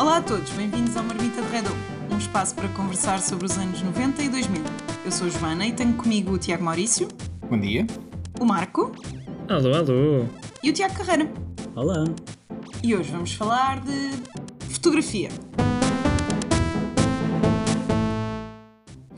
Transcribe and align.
Olá 0.00 0.16
a 0.16 0.22
todos, 0.22 0.48
bem-vindos 0.52 0.96
ao 0.96 1.04
Marmita 1.04 1.42
de 1.42 1.48
Redom, 1.48 1.74
um 2.10 2.16
espaço 2.16 2.54
para 2.54 2.68
conversar 2.70 3.20
sobre 3.20 3.44
os 3.44 3.58
anos 3.58 3.82
90 3.82 4.22
e 4.22 4.28
2000. 4.30 4.62
Eu 5.04 5.12
sou 5.12 5.26
a 5.26 5.30
Joana 5.30 5.66
e 5.66 5.72
tenho 5.74 5.92
comigo 5.92 6.32
o 6.32 6.38
Tiago 6.38 6.64
Maurício, 6.64 7.06
Bom 7.50 7.60
dia. 7.60 7.86
o 8.40 8.46
Marco 8.46 8.92
Alô, 9.46 9.74
alô. 9.74 10.26
e 10.62 10.70
o 10.70 10.72
Tiago 10.72 10.94
Carreira. 10.94 11.30
Olá. 11.76 12.02
E 12.82 12.96
hoje 12.96 13.10
vamos 13.12 13.34
falar 13.34 13.80
de 13.82 14.10
fotografia. 14.72 15.28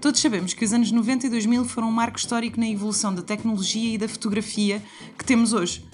Todos 0.01 0.21
sabemos 0.21 0.53
que 0.53 0.65
os 0.65 0.73
anos 0.73 0.91
90 0.91 1.29
e 1.29 1.31
2000 1.31 1.65
foram 1.67 1.89
um 1.89 1.93
marco 1.93 2.19
histórico 2.19 2.59
na 2.59 2.69
evolução 2.69 3.15
da 3.15 3.23
tecnologia 3.23 3.95
e 3.95 3.99
da 3.99 4.09
fotografia 4.09 4.83
que 5.17 5.25
temos 5.25 5.53
hoje. 5.53 5.85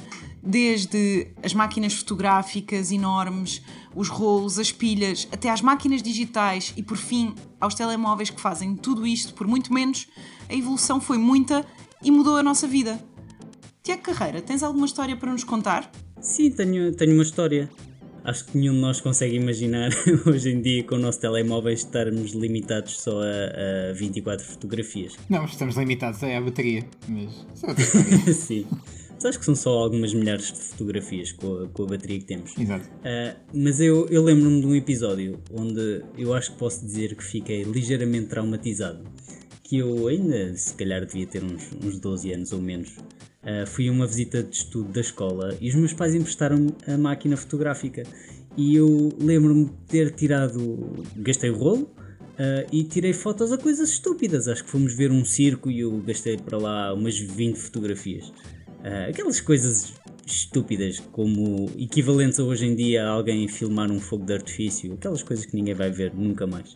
Desde 0.42 1.28
as 1.42 1.52
máquinas 1.52 1.92
fotográficas 1.94 2.90
enormes, 2.90 3.62
os 3.94 4.08
rolos, 4.08 4.58
as 4.58 4.72
pilhas, 4.72 5.28
até 5.30 5.50
às 5.50 5.60
máquinas 5.60 6.02
digitais 6.02 6.72
e, 6.76 6.82
por 6.82 6.96
fim, 6.96 7.34
aos 7.60 7.74
telemóveis 7.74 8.30
que 8.30 8.40
fazem 8.40 8.74
tudo 8.74 9.06
isto 9.06 9.34
por 9.34 9.46
muito 9.46 9.72
menos, 9.72 10.08
a 10.48 10.54
evolução 10.54 11.00
foi 11.00 11.18
muita 11.18 11.66
e 12.02 12.10
mudou 12.10 12.36
a 12.36 12.42
nossa 12.42 12.66
vida. 12.66 12.98
Tiago 13.82 14.02
Carreira, 14.02 14.40
tens 14.40 14.62
alguma 14.62 14.86
história 14.86 15.16
para 15.16 15.32
nos 15.32 15.44
contar? 15.44 15.90
Sim, 16.20 16.50
tenho, 16.50 16.94
tenho 16.94 17.14
uma 17.14 17.22
história. 17.22 17.70
Acho 18.22 18.44
que 18.44 18.58
nenhum 18.58 18.74
de 18.74 18.80
nós 18.80 19.00
consegue 19.00 19.36
imaginar 19.36 19.90
hoje 20.26 20.50
em 20.50 20.60
dia 20.60 20.84
com 20.84 20.96
o 20.96 20.98
nosso 20.98 21.20
telemóvel 21.20 21.72
estarmos 21.72 22.32
limitados 22.32 23.00
só 23.00 23.20
a, 23.22 23.90
a 23.90 23.92
24 23.94 24.46
fotografias. 24.46 25.16
Não, 25.28 25.44
estamos 25.44 25.76
limitados 25.76 26.22
à 26.22 26.40
bateria, 26.40 26.84
mas 27.08 27.46
é. 27.64 28.32
Sim. 28.32 28.66
Mas 29.20 29.26
acho 29.26 29.38
que 29.38 29.44
são 29.44 29.54
só 29.54 29.76
algumas 29.76 30.14
milhares 30.14 30.46
de 30.46 30.58
fotografias 30.58 31.30
com 31.30 31.58
a, 31.58 31.68
com 31.68 31.82
a 31.82 31.86
bateria 31.88 32.18
que 32.18 32.24
temos. 32.24 32.56
Exato. 32.58 32.88
Ah, 33.04 33.36
mas 33.52 33.78
eu, 33.78 34.08
eu 34.08 34.24
lembro-me 34.24 34.62
de 34.62 34.66
um 34.66 34.74
episódio 34.74 35.38
onde 35.52 36.02
eu 36.16 36.32
acho 36.32 36.52
que 36.52 36.58
posso 36.58 36.82
dizer 36.86 37.14
que 37.14 37.22
fiquei 37.22 37.62
ligeiramente 37.64 38.28
traumatizado. 38.28 39.04
Que 39.62 39.76
eu 39.76 40.08
ainda, 40.08 40.56
se 40.56 40.72
calhar, 40.72 41.04
devia 41.04 41.26
ter 41.26 41.44
uns, 41.44 41.70
uns 41.84 42.00
12 42.00 42.32
anos 42.32 42.52
ou 42.52 42.62
menos. 42.62 42.96
Ah, 43.42 43.66
fui 43.66 43.88
a 43.90 43.92
uma 43.92 44.06
visita 44.06 44.42
de 44.42 44.56
estudo 44.56 44.90
da 44.90 45.02
escola 45.02 45.54
e 45.60 45.68
os 45.68 45.74
meus 45.74 45.92
pais 45.92 46.14
emprestaram-me 46.14 46.74
a 46.86 46.96
máquina 46.96 47.36
fotográfica. 47.36 48.04
E 48.56 48.74
eu 48.74 49.10
lembro-me 49.20 49.66
de 49.66 49.72
ter 49.86 50.12
tirado. 50.12 51.04
Gastei 51.14 51.50
o 51.50 51.58
rolo 51.58 51.90
ah, 52.38 52.66
e 52.72 52.84
tirei 52.84 53.12
fotos 53.12 53.52
a 53.52 53.58
coisas 53.58 53.90
estúpidas. 53.90 54.48
Acho 54.48 54.64
que 54.64 54.70
fomos 54.70 54.94
ver 54.94 55.12
um 55.12 55.26
circo 55.26 55.70
e 55.70 55.80
eu 55.80 55.94
gastei 55.98 56.38
para 56.38 56.56
lá 56.56 56.94
umas 56.94 57.18
20 57.18 57.58
fotografias. 57.58 58.32
Ah, 58.84 59.06
aquelas 59.08 59.40
coisas 59.40 59.92
estúpidas, 60.26 61.00
como 61.12 61.70
equivalentes 61.76 62.38
a 62.38 62.44
hoje 62.44 62.66
em 62.66 62.74
dia 62.74 63.04
a 63.04 63.10
alguém 63.10 63.46
filmar 63.48 63.90
um 63.90 64.00
fogo 64.00 64.24
de 64.24 64.34
artifício, 64.34 64.94
aquelas 64.94 65.22
coisas 65.22 65.44
que 65.44 65.54
ninguém 65.54 65.74
vai 65.74 65.90
ver 65.90 66.14
nunca 66.14 66.46
mais. 66.46 66.74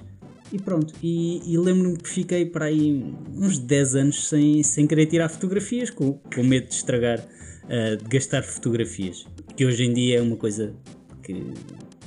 E 0.52 0.58
pronto, 0.58 0.92
e, 1.02 1.40
e 1.50 1.56
lembro-me 1.58 1.96
que 1.96 2.08
fiquei 2.08 2.44
para 2.46 2.66
aí 2.66 3.02
uns 3.34 3.58
10 3.58 3.94
anos 3.96 4.28
sem, 4.28 4.62
sem 4.62 4.86
querer 4.86 5.06
tirar 5.06 5.28
fotografias, 5.28 5.90
com, 5.90 6.12
com 6.12 6.42
medo 6.42 6.68
de 6.68 6.74
estragar, 6.74 7.24
ah, 7.64 7.96
de 7.96 8.04
gastar 8.04 8.42
fotografias, 8.42 9.26
que 9.56 9.64
hoje 9.64 9.84
em 9.84 9.92
dia 9.92 10.18
é 10.18 10.22
uma 10.22 10.36
coisa 10.36 10.74
que, 11.22 11.42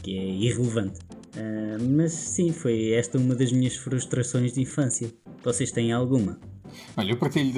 que 0.04 0.18
é 0.18 0.24
irrelevante. 0.24 1.00
Ah, 1.36 1.78
mas 1.82 2.12
sim, 2.12 2.52
foi 2.52 2.92
esta 2.92 3.18
uma 3.18 3.36
das 3.36 3.52
minhas 3.52 3.76
frustrações 3.76 4.54
de 4.54 4.62
infância. 4.62 5.10
Vocês 5.44 5.72
têm 5.72 5.92
alguma? 5.92 6.40
Olha, 6.96 7.12
eu 7.12 7.18
partilho 7.18 7.54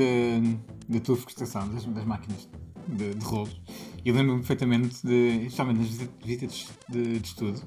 da, 0.87 0.99
tua 0.99 1.15
frustração 1.15 1.67
das, 1.73 1.85
das 1.85 2.05
máquinas 2.05 2.49
de, 2.87 3.13
de 3.13 3.25
rolos. 3.25 3.59
E 4.03 4.11
lembro-me 4.11 4.39
perfeitamente 4.39 5.05
de, 5.05 5.45
especialmente 5.45 5.79
nas 5.79 5.87
visita- 5.89 6.13
visitas 6.25 6.67
de, 6.87 7.19
de 7.19 7.25
estudo, 7.27 7.61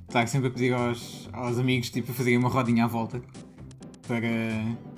estar 0.00 0.26
sempre 0.26 0.48
a 0.48 0.50
pedir 0.50 0.72
aos, 0.72 1.28
aos 1.32 1.58
amigos 1.58 1.90
tipo, 1.90 2.10
a 2.10 2.14
fazerem 2.14 2.38
uma 2.38 2.48
rodinha 2.48 2.84
à 2.84 2.86
volta 2.86 3.22
para, 4.06 4.20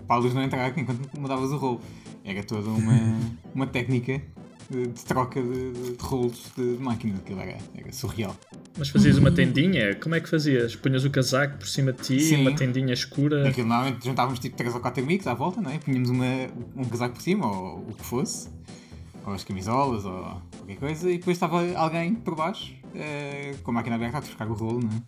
para 0.06 0.16
a 0.16 0.18
luz 0.18 0.32
não 0.34 0.42
entrar 0.42 0.76
enquanto 0.78 1.08
mudavas 1.18 1.50
o 1.52 1.56
rolo. 1.56 1.80
Era 2.24 2.42
toda 2.42 2.68
uma, 2.70 2.98
uma 3.54 3.66
técnica 3.66 4.22
de, 4.70 4.86
de 4.86 5.04
troca 5.04 5.42
de, 5.42 5.72
de, 5.72 5.92
de 5.96 6.02
rolos 6.02 6.50
de, 6.56 6.76
de 6.76 6.82
máquina, 6.82 7.16
aquilo 7.16 7.40
era, 7.40 7.58
era 7.74 7.92
surreal. 7.92 8.36
Mas 8.78 8.88
fazias 8.88 9.18
uma 9.18 9.30
tendinha? 9.30 9.94
Como 9.96 10.14
é 10.14 10.20
que 10.20 10.28
fazias? 10.28 10.74
Punhas 10.76 11.04
o 11.04 11.10
casaco 11.10 11.58
por 11.58 11.68
cima 11.68 11.92
de 11.92 12.02
ti, 12.02 12.20
Sim. 12.20 12.42
uma 12.42 12.54
tendinha 12.54 12.94
escura. 12.94 13.48
Aquilo 13.48 13.66
normalmente 13.66 14.04
juntávamos 14.04 14.38
tipo 14.38 14.56
3 14.56 14.74
ou 14.74 14.80
4 14.80 15.02
amigos 15.02 15.26
à 15.26 15.34
volta, 15.34 15.60
não 15.60 15.70
é? 15.70 15.78
Punhamos 15.78 16.08
uma, 16.08 16.46
um 16.76 16.84
casaco 16.84 17.14
por 17.14 17.22
cima, 17.22 17.46
ou 17.46 17.78
o 17.80 17.94
que 17.94 18.04
fosse, 18.04 18.48
ou 19.26 19.32
as 19.32 19.44
camisolas, 19.44 20.04
ou 20.04 20.40
qualquer 20.56 20.76
coisa, 20.76 21.10
e 21.10 21.18
depois 21.18 21.36
estava 21.36 21.60
alguém 21.74 22.14
por 22.14 22.34
baixo, 22.34 22.72
eh, 22.94 23.54
com 23.62 23.70
a 23.72 23.74
máquina 23.74 23.96
aberta 23.96 24.18
a 24.18 24.22
trocar 24.22 24.48
o 24.48 24.54
rolo, 24.54 24.80
não 24.80 24.90
é? 24.90 25.02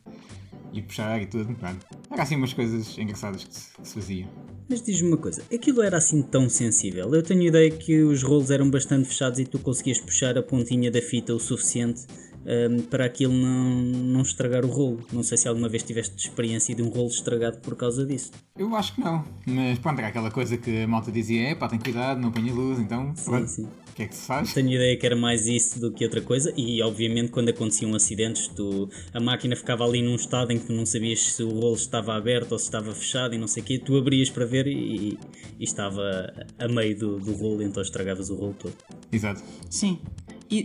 E 0.75 0.81
puxar 0.81 1.21
e 1.21 1.27
tudo, 1.27 1.55
pronto. 1.55 1.87
Era 2.11 2.23
assim 2.23 2.37
umas 2.37 2.53
coisas 2.53 2.97
engraçadas 2.99 3.45
que 3.45 3.55
se, 3.55 3.75
que 3.75 3.89
se 3.89 3.95
faziam. 3.95 4.29
Mas 4.69 4.83
diz-me 4.83 5.09
uma 5.09 5.19
coisa, 5.19 5.43
aquilo 5.53 5.83
era 5.83 5.99
assim 5.99 6.23
tão 6.23 6.49
sensível? 6.49 7.15
Eu 7.15 7.23
tenho 7.23 7.43
ideia 7.43 7.71
que 7.71 8.03
os 8.03 8.23
rolos 8.23 8.51
eram 8.51 8.71
bastante 8.71 9.07
fechados 9.07 9.39
e 9.39 9.45
tu 9.45 9.59
conseguias 9.59 10.01
puxar 10.01 10.37
a 10.39 10.43
pontinha 10.43 10.91
da 10.91 11.03
fita 11.03 11.35
o 11.35 11.39
suficiente 11.39 12.07
hum, 12.47 12.83
para 12.83 13.05
aquilo 13.05 13.33
não, 13.33 13.71
não 13.81 14.23
estragar 14.23 14.65
o 14.65 14.69
rolo. 14.69 15.01
Não 15.13 15.23
sei 15.23 15.39
se 15.39 15.49
alguma 15.49 15.69
vez 15.69 15.83
tiveste 15.83 16.15
experiência 16.17 16.75
de 16.75 16.83
um 16.83 16.89
rolo 16.89 17.09
estragado 17.09 17.59
por 17.59 17.77
causa 17.77 18.05
disso. 18.05 18.31
Eu 18.57 18.75
acho 18.77 18.95
que 18.95 19.01
não, 19.01 19.25
mas 19.47 19.79
pronto, 19.79 19.99
era 19.99 20.09
aquela 20.09 20.31
coisa 20.31 20.57
que 20.57 20.83
a 20.83 20.87
malta 20.87 21.11
dizia: 21.11 21.49
é 21.49 21.55
pá, 21.55 21.69
tem 21.69 21.79
cuidado, 21.79 22.21
não 22.21 22.29
apanha 22.29 22.53
luz, 22.53 22.79
então 22.79 23.15
pronto, 23.25 23.49
sim. 23.49 23.65
o 23.65 23.95
que 23.95 24.03
é 24.03 24.07
que 24.07 24.15
se 24.15 24.27
faz? 24.27 24.53
Tenho 24.53 24.73
ideia 24.73 24.97
que 24.97 25.07
era 25.07 25.17
mais 25.17 25.47
isso 25.47 25.81
do 25.81 25.91
que 25.93 26.05
outra 26.05 26.21
coisa 26.21 26.53
e 26.57 26.83
obviamente 26.83 27.31
quando 27.31 27.49
aconteciam 27.49 27.95
acidentes 27.95 28.49
tu, 28.49 28.89
a 29.13 29.21
máquina 29.21 29.57
ficava 29.57 29.85
ali 29.85 30.03
num 30.03 30.15
estado 30.15 30.53
em 30.53 30.59
que 30.59 30.67
tu 30.67 30.73
não 30.73 30.85
sabias 30.85 31.23
se 31.33 31.43
o 31.43 31.49
rolo 31.49 31.75
estava 31.75 32.15
aberto 32.15 32.53
ou 32.53 32.59
se 32.59 32.67
estava 32.67 32.93
fechado 32.93 33.35
e 33.35 33.39
não 33.39 33.47
sei 33.47 33.63
o 33.63 33.67
quê, 33.67 33.79
tu 33.79 33.97
abrias 33.97 34.29
para 34.29 34.45
ver 34.45 34.67
e, 34.67 35.19
e 35.59 35.65
estava 35.65 36.33
a 36.59 36.69
meio 36.69 36.99
do, 36.99 37.19
do 37.19 37.33
rolo 37.33 37.63
então 37.63 37.83
estragavas 37.83 38.31
o 38.31 38.35
rolo 38.35 38.55
todo. 38.59 38.75
Exato. 39.11 39.43
Sim. 39.71 39.99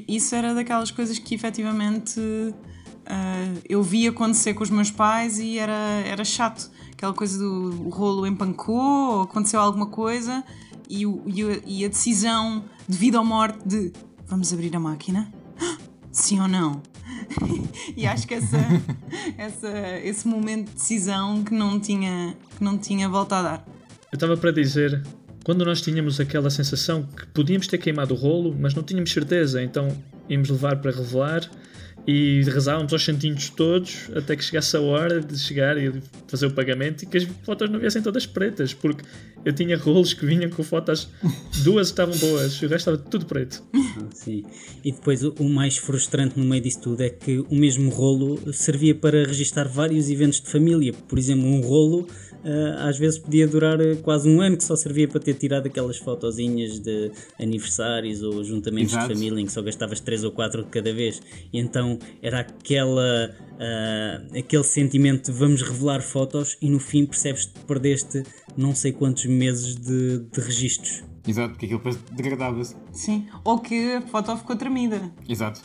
Isso 0.08 0.36
era 0.36 0.54
daquelas 0.54 0.92
coisas 0.92 1.18
que 1.20 1.36
efetivamente 1.36 2.20
ah, 3.06 3.54
eu 3.68 3.82
vi 3.84 4.08
acontecer 4.08 4.54
com 4.54 4.64
os 4.64 4.70
meus 4.70 4.92
pais 4.92 5.40
e 5.40 5.58
era, 5.58 5.74
era 6.06 6.24
chato. 6.26 6.70
Aquela 6.92 7.14
coisa 7.14 7.38
do 7.38 7.90
rolo 7.90 8.26
empancou, 8.26 8.76
ou 9.18 9.22
aconteceu 9.22 9.60
alguma 9.60 9.86
coisa 9.88 10.44
e, 10.90 11.06
o- 11.06 11.22
e 11.28 11.44
a, 11.44 11.60
e 11.66 11.86
a 11.86 11.88
decisão 11.88 12.64
de 12.90 12.98
vida 12.98 13.20
ou 13.20 13.26
morte 13.26 13.60
de 13.66 13.94
vamos 14.26 14.52
abrir 14.52 14.76
a 14.76 14.80
máquina? 14.80 15.32
Sim 16.12 16.40
ou 16.42 16.48
não? 16.48 16.82
e 17.96 18.06
acho 18.08 18.28
que 18.28 18.34
essa, 18.34 18.58
essa, 19.38 19.70
esse 20.04 20.28
momento 20.28 20.68
de 20.70 20.74
decisão 20.74 21.44
que 21.44 21.54
não 21.54 21.80
tinha, 21.80 22.36
que 22.58 22.64
não 22.64 22.78
tinha 22.78 23.08
volta 23.08 23.38
a 23.38 23.42
dar. 23.42 23.68
Eu 24.12 24.16
estava 24.16 24.36
para 24.38 24.52
dizer, 24.52 25.04
quando 25.48 25.64
nós 25.64 25.80
tínhamos 25.80 26.20
aquela 26.20 26.50
sensação 26.50 27.04
que 27.04 27.26
podíamos 27.28 27.68
ter 27.68 27.78
queimado 27.78 28.14
o 28.14 28.18
rolo, 28.18 28.54
mas 28.60 28.76
não 28.76 28.84
tínhamos 28.84 29.14
certeza, 29.14 29.64
então 29.64 29.88
íamos 30.28 30.50
levar 30.50 30.76
para 30.82 30.92
revelar 30.92 31.50
e 32.06 32.42
rezávamos 32.44 32.92
aos 32.92 33.06
santinhos 33.06 33.50
todos 33.50 34.10
até 34.14 34.36
que 34.36 34.44
chegasse 34.44 34.76
a 34.76 34.82
hora 34.82 35.22
de 35.22 35.40
chegar 35.40 35.78
e 35.78 36.04
fazer 36.28 36.48
o 36.48 36.52
pagamento 36.52 37.04
e 37.04 37.06
que 37.06 37.16
as 37.16 37.24
fotos 37.46 37.70
não 37.70 37.80
viessem 37.80 38.02
todas 38.02 38.26
pretas, 38.26 38.74
porque 38.74 39.06
eu 39.46 39.54
tinha 39.54 39.78
rolos 39.78 40.14
que 40.14 40.26
vinham 40.26 40.50
com 40.50 40.64
fotos, 40.64 41.08
duas 41.64 41.88
estavam 41.88 42.18
boas, 42.18 42.62
o 42.62 42.68
resto 42.68 42.76
estava 42.76 42.98
tudo 42.98 43.26
preto. 43.26 43.64
Sim. 44.14 44.44
E 44.84 44.92
depois 44.92 45.24
o, 45.24 45.44
mais 45.48 45.78
frustrante 45.78 46.38
no 46.38 46.44
meio 46.44 46.62
disso 46.62 46.82
tudo 46.82 47.04
é 47.04 47.10
que 47.10 47.40
o 47.40 47.56
mesmo 47.56 47.90
rolo 47.90 48.52
servia 48.52 48.94
para 48.94 49.26
registar 49.26 49.66
vários 49.70 50.10
eventos 50.10 50.42
de 50.42 50.50
família. 50.50 50.92
Por 51.08 51.18
exemplo, 51.18 51.46
um 51.46 51.62
rolo 51.62 52.06
às 52.88 52.98
vezes 52.98 53.20
podia 53.20 53.48
durar 53.48 53.80
ah, 53.80 53.96
quase 54.02 54.30
um 54.30 54.42
ano 54.42 54.58
que 54.58 54.64
só 54.64 54.76
servia 54.76 55.08
para 55.08 55.20
ter 55.20 55.34
tirado 55.34 55.68
aquelas 55.68 55.98
fotozinhas 55.98 56.80
de 56.80 57.12
aniversários 57.40 58.22
ou 58.22 58.44
juntamentos 58.44 58.94
Exato. 58.94 59.08
de 59.08 59.14
família 59.14 59.42
em 59.42 59.46
que 59.46 59.52
só 59.52 59.62
gastavas 59.62 60.00
três 60.00 60.24
ou 60.24 60.32
quatro 60.32 60.64
de 60.64 60.70
cada 60.70 60.94
vez. 60.94 61.22
E 61.52 61.60
então 61.60 62.00
era 62.22 62.42
aquela, 62.42 63.36
ah, 63.60 64.22
aquele 64.38 64.64
sentimento 64.64 65.32
de 65.32 65.38
vamos 65.38 65.62
revelar 65.62 66.02
fotos 66.02 66.58
e 66.62 66.70
no 66.70 66.80
fim 66.80 67.06
percebes 67.06 67.46
que 67.46 67.60
perdeste 67.62 68.24
não 68.56 68.74
sei 68.74 68.92
quantos 68.92 69.26
meses 69.26 69.76
de, 69.76 70.20
de 70.20 70.42
registros. 70.42 71.04
Exato, 71.28 71.50
porque 71.50 71.66
aquilo 71.66 71.80
depois 71.80 71.98
degradava-se. 72.12 72.76
Sim. 72.94 73.28
Ou 73.44 73.60
que 73.60 73.96
a 73.96 74.02
foto 74.02 74.36
ficou 74.38 74.56
tremida. 74.56 75.12
Exato. 75.28 75.62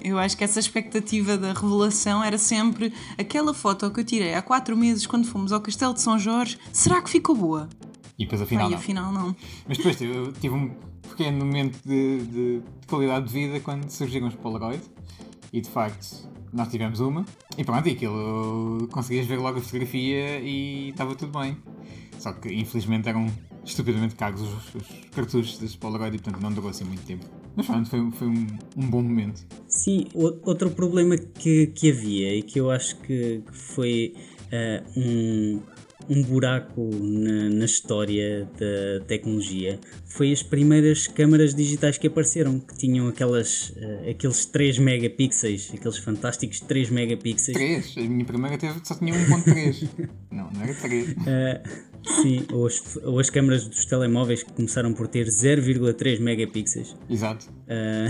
Eu 0.00 0.18
acho 0.18 0.36
que 0.36 0.44
essa 0.44 0.58
expectativa 0.58 1.36
da 1.36 1.52
revelação 1.52 2.22
era 2.22 2.36
sempre 2.38 2.92
aquela 3.18 3.54
foto 3.54 3.90
que 3.90 4.00
eu 4.00 4.04
tirei 4.04 4.34
há 4.34 4.42
quatro 4.42 4.76
meses 4.76 5.06
quando 5.06 5.26
fomos 5.26 5.52
ao 5.52 5.60
Castelo 5.60 5.94
de 5.94 6.00
São 6.00 6.18
Jorge. 6.18 6.58
Será 6.72 7.00
que 7.00 7.08
ficou 7.10 7.34
boa? 7.36 7.68
E 8.18 8.24
depois 8.24 8.42
afinal 8.42 8.64
Ai, 8.66 8.70
não. 8.72 8.78
afinal 8.78 9.12
não. 9.12 9.36
Mas 9.66 9.78
depois 9.78 10.00
eu 10.00 10.32
tive 10.32 10.54
um 10.54 10.74
pequeno 11.08 11.44
momento 11.44 11.78
de, 11.84 12.18
de- 12.18 12.58
de 12.60 12.86
qualidade 12.86 13.26
de 13.26 13.32
vida 13.32 13.60
quando 13.60 13.88
surgiram 13.90 14.28
os 14.28 14.34
Polaroid 14.34 14.82
e 15.52 15.60
de 15.60 15.68
facto 15.70 16.28
nós 16.52 16.68
tivemos 16.68 17.00
uma 17.00 17.24
e 17.56 17.64
pronto, 17.64 17.88
e 17.88 17.92
aquilo 17.92 18.88
conseguias 18.92 19.26
ver 19.26 19.38
logo 19.38 19.58
a 19.58 19.62
fotografia 19.62 20.40
e 20.40 20.90
estava 20.90 21.14
tudo 21.14 21.38
bem. 21.38 21.56
Só 22.18 22.32
que 22.32 22.52
infelizmente 22.52 23.08
eram 23.08 23.26
estupidamente 23.64 24.14
caros 24.14 24.40
os, 24.42 24.74
os 24.74 24.88
cartuchos 25.14 25.58
das 25.58 25.74
Polaroid 25.76 26.16
e 26.16 26.18
portanto 26.20 26.42
não 26.42 26.52
durou 26.52 26.70
assim 26.70 26.84
muito 26.84 27.04
tempo. 27.06 27.24
Mas 27.54 27.66
pronto, 27.66 27.88
foi, 27.88 28.10
foi 28.12 28.28
um, 28.28 28.46
um 28.76 28.90
bom 28.90 29.02
momento. 29.02 29.44
Sim, 29.68 30.06
outro 30.14 30.70
problema 30.70 31.16
que, 31.16 31.66
que 31.68 31.90
havia 31.90 32.34
e 32.36 32.42
que 32.42 32.58
eu 32.58 32.70
acho 32.70 32.96
que, 33.00 33.42
que 33.46 33.56
foi 33.56 34.14
ah, 34.52 34.82
um, 34.96 35.60
um 36.08 36.22
buraco 36.22 36.90
na, 37.00 37.50
na 37.50 37.64
história 37.64 38.48
da 38.58 39.04
tecnologia 39.06 39.78
foi 40.04 40.32
as 40.32 40.42
primeiras 40.42 41.06
câmaras 41.06 41.54
digitais 41.54 41.96
que 41.96 42.06
apareceram, 42.06 42.58
que 42.58 42.76
tinham 42.76 43.08
aquelas, 43.08 43.72
ah, 43.76 44.10
aqueles 44.10 44.44
3 44.46 44.78
megapixels, 44.78 45.72
aqueles 45.74 45.98
fantásticos 45.98 46.60
3 46.60 46.90
megapixels. 46.90 47.56
3. 47.56 47.94
A 47.98 48.00
minha 48.00 48.24
primeira 48.24 48.58
teve, 48.58 48.80
só 48.82 48.94
tinha 48.94 49.14
1.3. 49.14 49.88
não, 50.30 50.50
não 50.50 50.62
era 50.62 50.74
3. 50.74 51.16
Sim, 52.04 52.44
ou 52.52 52.66
as, 52.66 52.98
ou 53.02 53.18
as 53.18 53.30
câmaras 53.30 53.66
dos 53.66 53.84
telemóveis 53.84 54.42
que 54.42 54.52
começaram 54.52 54.92
por 54.92 55.06
ter 55.06 55.26
0,3 55.26 56.20
megapixels. 56.20 56.96
Exato. 57.08 57.46
Ah, 57.68 58.08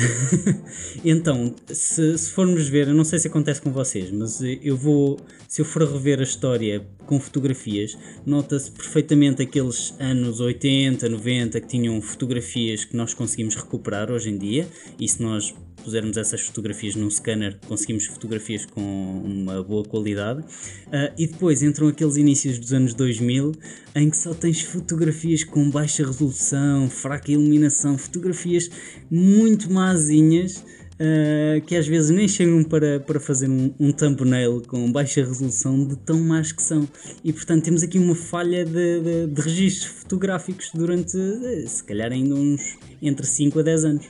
então, 1.05 1.55
se, 1.69 2.17
se 2.17 2.31
formos 2.31 2.69
ver, 2.69 2.89
eu 2.89 2.95
não 2.95 3.05
sei 3.05 3.19
se 3.19 3.29
acontece 3.29 3.61
com 3.61 3.71
vocês, 3.71 4.11
mas 4.11 4.41
eu 4.41 4.77
vou, 4.77 5.21
se 5.49 5.61
eu 5.61 5.65
for 5.65 5.83
rever 5.83 6.21
a 6.21 6.23
história 6.23 6.87
com 7.07 7.21
fotografias, 7.21 7.97
nota-se 8.25 8.71
perfeitamente 8.71 9.43
aqueles 9.43 9.95
anos 9.99 10.41
80, 10.41 11.09
90 11.09 11.61
que 11.61 11.67
tinham 11.67 12.01
fotografias 12.01 12.85
que 12.85 12.97
nós 12.97 13.13
conseguimos 13.15 13.55
recuperar 13.55 14.11
hoje 14.11 14.31
em 14.31 14.39
dia, 14.39 14.67
e 14.99 15.09
se 15.09 15.23
nós 15.23 15.55
pusermos 15.83 16.17
essas 16.17 16.41
fotografias 16.41 16.95
num 16.95 17.11
scanner, 17.11 17.59
conseguimos 17.67 18.07
fotografias 18.07 18.65
com 18.65 18.81
uma 19.25 19.63
boa 19.63 19.85
qualidade. 19.85 20.45
Ah, 20.93 21.13
e 21.19 21.27
depois 21.27 21.63
entram 21.63 21.89
aqueles 21.89 22.17
inícios 22.17 22.59
dos 22.59 22.73
anos 22.73 22.95
2000 22.95 23.53
em 23.95 24.09
que 24.09 24.17
só 24.17 24.33
tens 24.33 24.63
fotografias 24.63 25.45
com 25.45 25.69
baixa 25.71 26.05
resolução, 26.07 26.89
fraca 26.89 27.31
iluminação, 27.31 27.99
fotografias 27.99 28.71
muito 29.11 29.52
mazinhas. 29.71 30.65
ah, 31.01 31.61
que 31.67 31.75
às 31.75 31.87
vezes 31.87 32.11
nem 32.11 32.29
chegam 32.29 32.63
para, 32.63 33.01
para 33.01 33.19
fazer 33.19 33.49
um, 33.49 33.73
um 33.81 33.91
thumbnail 33.93 34.63
com 34.67 34.91
baixa 34.93 35.25
resolução 35.25 35.85
de 35.85 35.97
tão 35.97 36.21
más 36.21 36.53
que 36.53 36.63
são. 36.63 36.89
E 37.25 37.33
portanto 37.33 37.65
temos 37.65 37.83
aqui 37.83 37.99
uma 37.99 38.15
falha 38.15 38.65
de, 38.65 39.01
de, 39.01 39.27
de 39.27 39.43
registros 39.43 39.93
fotográficos 40.01 40.71
durante 40.75 41.17
eh, 41.19 41.65
se 41.67 41.83
calhar 41.83 42.13
ainda 42.13 42.35
uns 42.35 42.79
entre 43.01 43.27
5 43.27 43.59
a 43.59 43.63
10 43.63 43.85
anos. 43.85 44.07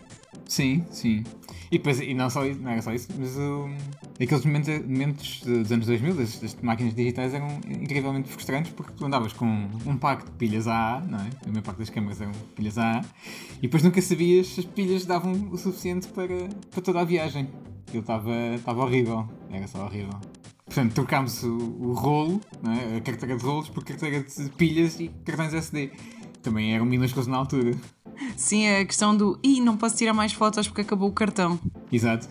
Sim, 0.46 0.84
sim. 0.90 1.24
E, 1.72 1.78
depois, 1.78 1.98
e 2.00 2.12
não, 2.12 2.28
só, 2.28 2.44
isso- 2.44 2.60
não 2.60 2.70
era 2.70 2.82
só 2.82 2.92
isso, 2.92 3.08
mas 3.18 3.34
aqueles 4.20 4.44
momentos, 4.44 4.78
momentos 4.86 5.40
dos 5.40 5.72
anos 5.72 5.86
2000, 5.86 6.14
das, 6.14 6.38
das 6.38 6.54
máquinas 6.56 6.94
digitais, 6.94 7.32
eram 7.32 7.48
incrivelmente 7.66 8.28
frustrantes 8.28 8.70
porque 8.72 8.92
tu 8.92 9.06
andavas 9.06 9.32
com 9.32 9.46
um 9.86 9.96
pack 9.96 10.26
de 10.26 10.30
pilhas 10.32 10.68
AA, 10.68 11.00
não 11.00 11.18
é? 11.18 11.30
A 11.46 11.48
maior 11.48 11.62
parte 11.62 11.78
das 11.78 11.88
câmaras 11.88 12.20
eram 12.20 12.32
pilhas 12.54 12.76
AA, 12.76 13.00
e 13.58 13.62
depois 13.62 13.82
nunca 13.82 14.02
sabias 14.02 14.48
se 14.48 14.60
as 14.60 14.66
pilhas 14.66 15.06
davam 15.06 15.32
o 15.50 15.56
suficiente 15.56 16.08
para, 16.08 16.46
para 16.70 16.82
toda 16.82 17.00
a 17.00 17.04
viagem. 17.04 17.48
Aquilo 17.88 18.02
estava 18.02 18.82
horrível, 18.84 19.26
era 19.50 19.66
só 19.66 19.84
horrível. 19.86 20.12
Portanto, 20.66 20.92
trocámos 20.92 21.42
o, 21.42 21.56
o 21.56 21.92
rolo, 21.94 22.38
é? 22.92 22.96
a 22.98 23.00
carteira 23.00 23.34
de 23.36 23.42
rolos, 23.44 23.70
por 23.70 23.82
carteira 23.82 24.22
de 24.22 24.48
pilhas 24.50 25.00
e 25.00 25.08
cartões 25.24 25.54
SD. 25.54 25.90
Também 26.42 26.74
eram 26.74 26.84
minúsculos 26.84 27.26
na 27.26 27.36
altura. 27.38 27.72
Sim, 28.36 28.68
a 28.68 28.84
questão 28.84 29.16
do 29.16 29.38
Ih, 29.42 29.60
não 29.60 29.76
posso 29.76 29.96
tirar 29.96 30.14
mais 30.14 30.32
fotos 30.32 30.66
porque 30.68 30.82
acabou 30.82 31.08
o 31.08 31.12
cartão. 31.12 31.58
Exato. 31.90 32.28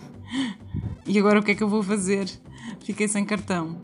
E 1.05 1.17
agora 1.17 1.39
o 1.39 1.43
que 1.43 1.51
é 1.51 1.55
que 1.55 1.63
eu 1.63 1.67
vou 1.69 1.83
fazer? 1.83 2.29
Fiquei 2.83 3.07
sem 3.07 3.25
cartão. 3.25 3.77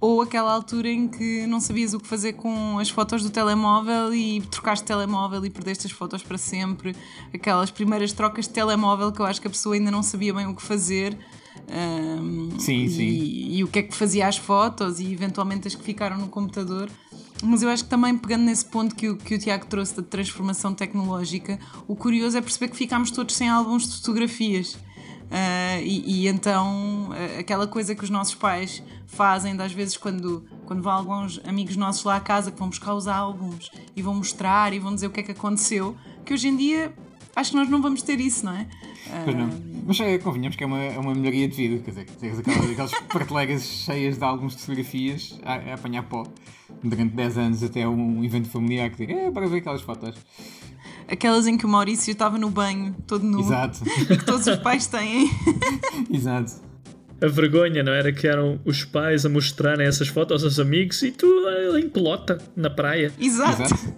Ou 0.00 0.22
aquela 0.22 0.52
altura 0.52 0.88
em 0.88 1.06
que 1.06 1.46
não 1.46 1.60
sabias 1.60 1.92
o 1.92 2.00
que 2.00 2.06
fazer 2.06 2.32
com 2.32 2.78
as 2.78 2.88
fotos 2.88 3.22
do 3.22 3.28
telemóvel 3.28 4.14
e 4.14 4.40
trocaste 4.42 4.84
telemóvel 4.86 5.44
e 5.44 5.50
perdeste 5.50 5.86
as 5.86 5.92
fotos 5.92 6.22
para 6.22 6.38
sempre. 6.38 6.96
Aquelas 7.34 7.70
primeiras 7.70 8.12
trocas 8.12 8.46
de 8.46 8.52
telemóvel 8.52 9.12
que 9.12 9.20
eu 9.20 9.26
acho 9.26 9.40
que 9.40 9.46
a 9.46 9.50
pessoa 9.50 9.74
ainda 9.74 9.90
não 9.90 10.02
sabia 10.02 10.32
bem 10.32 10.46
o 10.46 10.54
que 10.54 10.62
fazer. 10.62 11.18
Ahm, 11.68 12.58
Sim, 12.58 12.84
e, 12.84 12.90
sim. 12.90 13.08
E 13.56 13.64
o 13.64 13.68
que 13.68 13.80
é 13.80 13.82
que 13.82 13.94
fazia 13.94 14.26
às 14.26 14.38
fotos 14.38 15.00
e 15.00 15.12
eventualmente 15.12 15.68
as 15.68 15.74
que 15.74 15.82
ficaram 15.82 16.16
no 16.16 16.28
computador. 16.28 16.88
Mas 17.42 17.62
eu 17.62 17.70
acho 17.70 17.84
que 17.84 17.90
também, 17.90 18.16
pegando 18.16 18.44
nesse 18.44 18.64
ponto 18.64 18.94
que 18.94 19.08
o, 19.08 19.16
que 19.16 19.34
o 19.34 19.38
Tiago 19.38 19.66
trouxe 19.66 19.96
da 19.96 20.02
transformação 20.02 20.74
tecnológica, 20.74 21.58
o 21.88 21.96
curioso 21.96 22.36
é 22.36 22.40
perceber 22.40 22.68
que 22.68 22.76
ficámos 22.76 23.10
todos 23.10 23.34
sem 23.34 23.48
álbuns 23.48 23.88
de 23.88 23.96
fotografias. 23.96 24.78
Ah, 25.30 25.80
e, 25.80 26.24
e 26.24 26.28
então 26.28 27.10
ah, 27.12 27.38
aquela 27.38 27.66
coisa 27.66 27.94
que 27.94 28.02
os 28.02 28.10
nossos 28.10 28.34
pais 28.34 28.82
fazem, 29.06 29.56
de 29.56 29.62
às 29.62 29.72
vezes 29.72 29.96
quando, 29.96 30.44
quando 30.66 30.82
vão 30.82 30.92
alguns 30.92 31.40
amigos 31.44 31.76
nossos 31.76 32.02
lá 32.04 32.16
à 32.16 32.20
casa 32.20 32.50
que 32.50 32.58
vão 32.58 32.68
buscar 32.68 32.94
os 32.94 33.06
álbuns 33.06 33.70
e 33.94 34.02
vão 34.02 34.14
mostrar 34.14 34.72
e 34.72 34.78
vão 34.78 34.92
dizer 34.92 35.06
o 35.06 35.10
que 35.10 35.20
é 35.20 35.22
que 35.22 35.32
aconteceu, 35.32 35.96
que 36.24 36.34
hoje 36.34 36.48
em 36.48 36.56
dia 36.56 36.92
acho 37.34 37.52
que 37.52 37.56
nós 37.56 37.68
não 37.68 37.80
vamos 37.80 38.02
ter 38.02 38.20
isso, 38.20 38.44
não 38.44 38.52
é? 38.52 38.66
Pois 39.24 39.36
não. 39.36 39.48
Mas 39.86 40.00
é, 40.00 40.18
convenhamos 40.18 40.56
que 40.56 40.64
é 40.64 40.66
uma, 40.66 40.78
é 40.78 40.98
uma 40.98 41.14
melhoria 41.14 41.48
de 41.48 41.56
vida, 41.56 41.82
quer 41.82 41.90
dizer, 41.90 42.06
tens 42.18 42.38
aquelas, 42.38 42.70
aquelas 42.70 42.90
prateleiras 43.08 43.62
cheias 43.62 44.18
de 44.18 44.24
álbuns 44.24 44.54
de 44.54 44.62
fotografias 44.62 45.38
a, 45.44 45.54
a 45.54 45.74
apanhar 45.74 46.02
pó 46.02 46.24
durante 46.82 47.14
10 47.14 47.38
anos 47.38 47.62
até 47.62 47.86
um 47.86 48.24
evento 48.24 48.48
familiar 48.48 48.90
que 48.90 49.06
diga, 49.06 49.12
é 49.12 49.30
para 49.30 49.46
ver 49.46 49.58
aquelas 49.58 49.82
fotos. 49.82 50.14
Aquelas 51.08 51.46
em 51.46 51.56
que 51.56 51.66
o 51.66 51.68
Maurício 51.68 52.12
estava 52.12 52.38
no 52.38 52.50
banho, 52.50 52.94
todo 53.06 53.24
nu, 53.24 53.40
Exato, 53.40 53.80
que 53.84 54.24
todos 54.24 54.46
os 54.46 54.56
pais 54.56 54.86
têm. 54.86 55.28
exato. 56.10 56.52
A 57.22 57.26
vergonha, 57.26 57.82
não 57.82 57.92
era? 57.92 58.12
Que 58.12 58.26
eram 58.26 58.58
os 58.64 58.84
pais 58.84 59.26
a 59.26 59.28
mostrarem 59.28 59.86
essas 59.86 60.08
fotos 60.08 60.42
aos 60.42 60.58
amigos 60.58 61.02
e 61.02 61.10
tu 61.10 61.26
eh, 61.48 61.80
em 61.80 61.88
pelota, 61.88 62.38
na 62.56 62.70
praia. 62.70 63.12
Exato. 63.18 63.62
Exato. 63.62 63.94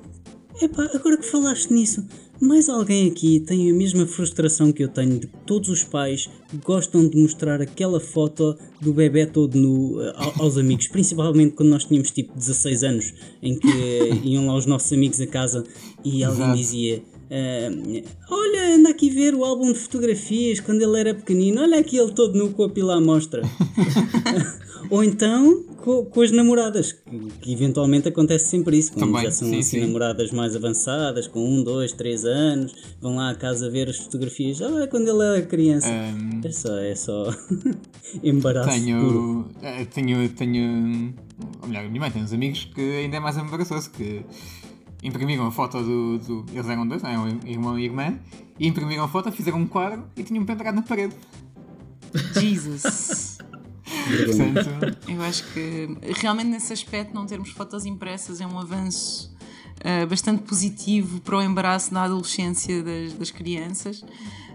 Epá, 0.61 0.89
agora 0.95 1.17
que 1.17 1.31
falaste 1.31 1.73
nisso, 1.73 2.07
mais 2.43 2.69
alguém 2.69 3.09
aqui 3.09 3.39
tem 3.41 3.71
a 3.71 3.75
mesma 3.75 4.07
frustração 4.07 4.73
que 4.73 4.83
eu 4.83 4.89
tenho 4.89 5.19
de 5.19 5.27
que 5.29 5.37
todos 5.47 5.69
os 5.69 5.85
pais 5.85 6.29
gostam 6.65 7.09
de 7.09 7.17
mostrar 7.17 7.61
aquela 7.63 8.01
foto 8.01 8.57
do 8.81 8.93
bebê 8.93 9.27
todo 9.27 9.57
nu 9.57 10.01
eh, 10.03 10.13
ao- 10.17 10.43
aos 10.45 10.59
amigos, 10.59 10.89
principalmente 10.89 11.55
quando 11.55 11.69
nós 11.71 11.85
tínhamos 11.85 12.11
tipo 12.11 12.35
16 12.37 12.83
anos, 12.85 13.15
em 13.43 13.57
que 13.59 13.69
eh, 13.69 14.21
iam 14.25 14.47
lá 14.47 14.57
os 14.57 14.67
nossos 14.67 14.93
amigos 14.93 15.21
a 15.21 15.27
casa 15.27 15.65
e 16.05 16.25
alguém 16.25 16.43
Exato. 16.47 16.59
dizia. 16.59 17.03
eh, 17.31 18.03
olha, 18.29 18.75
anda 18.77 18.91
aqui 18.91 19.09
ver 19.09 19.35
o 19.35 19.45
álbum 19.45 19.73
de 19.73 19.79
fotografias 19.79 20.59
quando 20.61 20.83
ele 20.83 20.99
era 21.01 21.15
pequenino. 21.15 21.63
Olha 21.63 21.79
aqui 21.79 21.97
ele 21.97 22.13
todo 22.13 22.37
nu 22.37 22.51
com 22.51 22.65
a 22.65 22.69
pila 22.69 22.97
à 22.97 23.01
mostra. 23.01 23.41
Ou 24.91 25.03
então 25.05 25.63
co- 25.83 26.05
com, 26.07 26.21
as 26.23 26.31
namoradas, 26.31 26.93
que, 26.93 27.19
que 27.41 27.53
eventualmente 27.53 28.09
acontece 28.09 28.47
sempre 28.49 28.79
isso, 28.79 28.93
quando 28.93 29.07
Também, 29.07 29.25
já 29.25 29.31
são 29.31 29.49
sim, 29.49 29.59
assim 29.59 29.81
sim. 29.81 29.87
namoradas 29.87 30.31
mais 30.31 30.55
avançadas, 30.57 31.27
com 31.27 31.41
um, 31.45 31.63
dois, 31.63 31.93
três 31.93 32.25
anos, 32.25 32.75
vão 33.01 33.17
lá 33.17 33.31
à 33.31 33.35
casa 33.35 33.71
ver 33.71 33.89
as 33.89 33.97
fotografias. 33.99 34.61
Olha, 34.61 34.87
quando 34.87 35.09
ele 35.09 35.23
era 35.39 35.47
criança. 35.47 35.89
Ahm, 35.89 36.41
É 36.45 36.51
só, 36.53 36.77
é 36.79 36.95
só 36.95 37.25
embaraço 38.23 38.71
tenho, 38.71 39.49
eh, 39.63 39.85
tenho, 39.87 40.29
tenho, 40.31 41.15
ou 41.63 41.69
melhor, 41.69 41.85
a 41.85 41.89
minha 41.89 42.01
mãe 42.01 42.11
tem 42.11 42.23
uns 42.23 42.33
amigos 42.33 42.65
que 42.75 42.81
ainda 42.81 43.17
é 43.17 43.21
mais 43.21 43.37
embaraçoso, 43.37 43.91
que 43.91 44.25
imprimiram 45.03 45.47
a 45.47 45.51
foto 45.51 45.83
do, 45.83 46.19
do 46.19 46.45
eles 46.53 46.69
eram 46.69 46.87
dois, 46.87 47.03
não 47.03 47.11
é? 47.11 47.19
um 47.19 47.39
irmão 47.47 47.79
e 47.79 47.85
irmã, 47.85 48.19
e 48.59 48.67
imprimiram 48.69 49.05
a 49.05 49.09
foto, 49.09 49.33
fizeram 49.33 49.59
um 49.59 49.67
quadro 49.67 50.05
e 50.17 50.23
tinham 50.23 50.45
pendurado 50.45 50.75
na 50.77 50.83
parede. 50.83 51.15
Jesus. 52.35 53.32
Portanto, 54.27 54.99
Eu 55.09 55.23
acho 55.23 55.45
que 55.53 55.89
realmente 56.21 56.49
nesse 56.49 56.73
aspecto 56.73 57.15
não 57.15 57.27
termos 57.27 57.51
fotos 57.51 57.85
impressas 57.87 58.41
é 58.41 58.47
um 58.47 58.59
avanço 58.59 59.33
ah, 59.85 60.07
bastante 60.07 60.43
positivo 60.43 61.21
para 61.21 61.37
o 61.37 61.43
embaraço 61.43 61.93
na 61.93 62.05
adolescência 62.05 62.83
das, 62.83 63.13
das 63.15 63.31
crianças. 63.31 64.05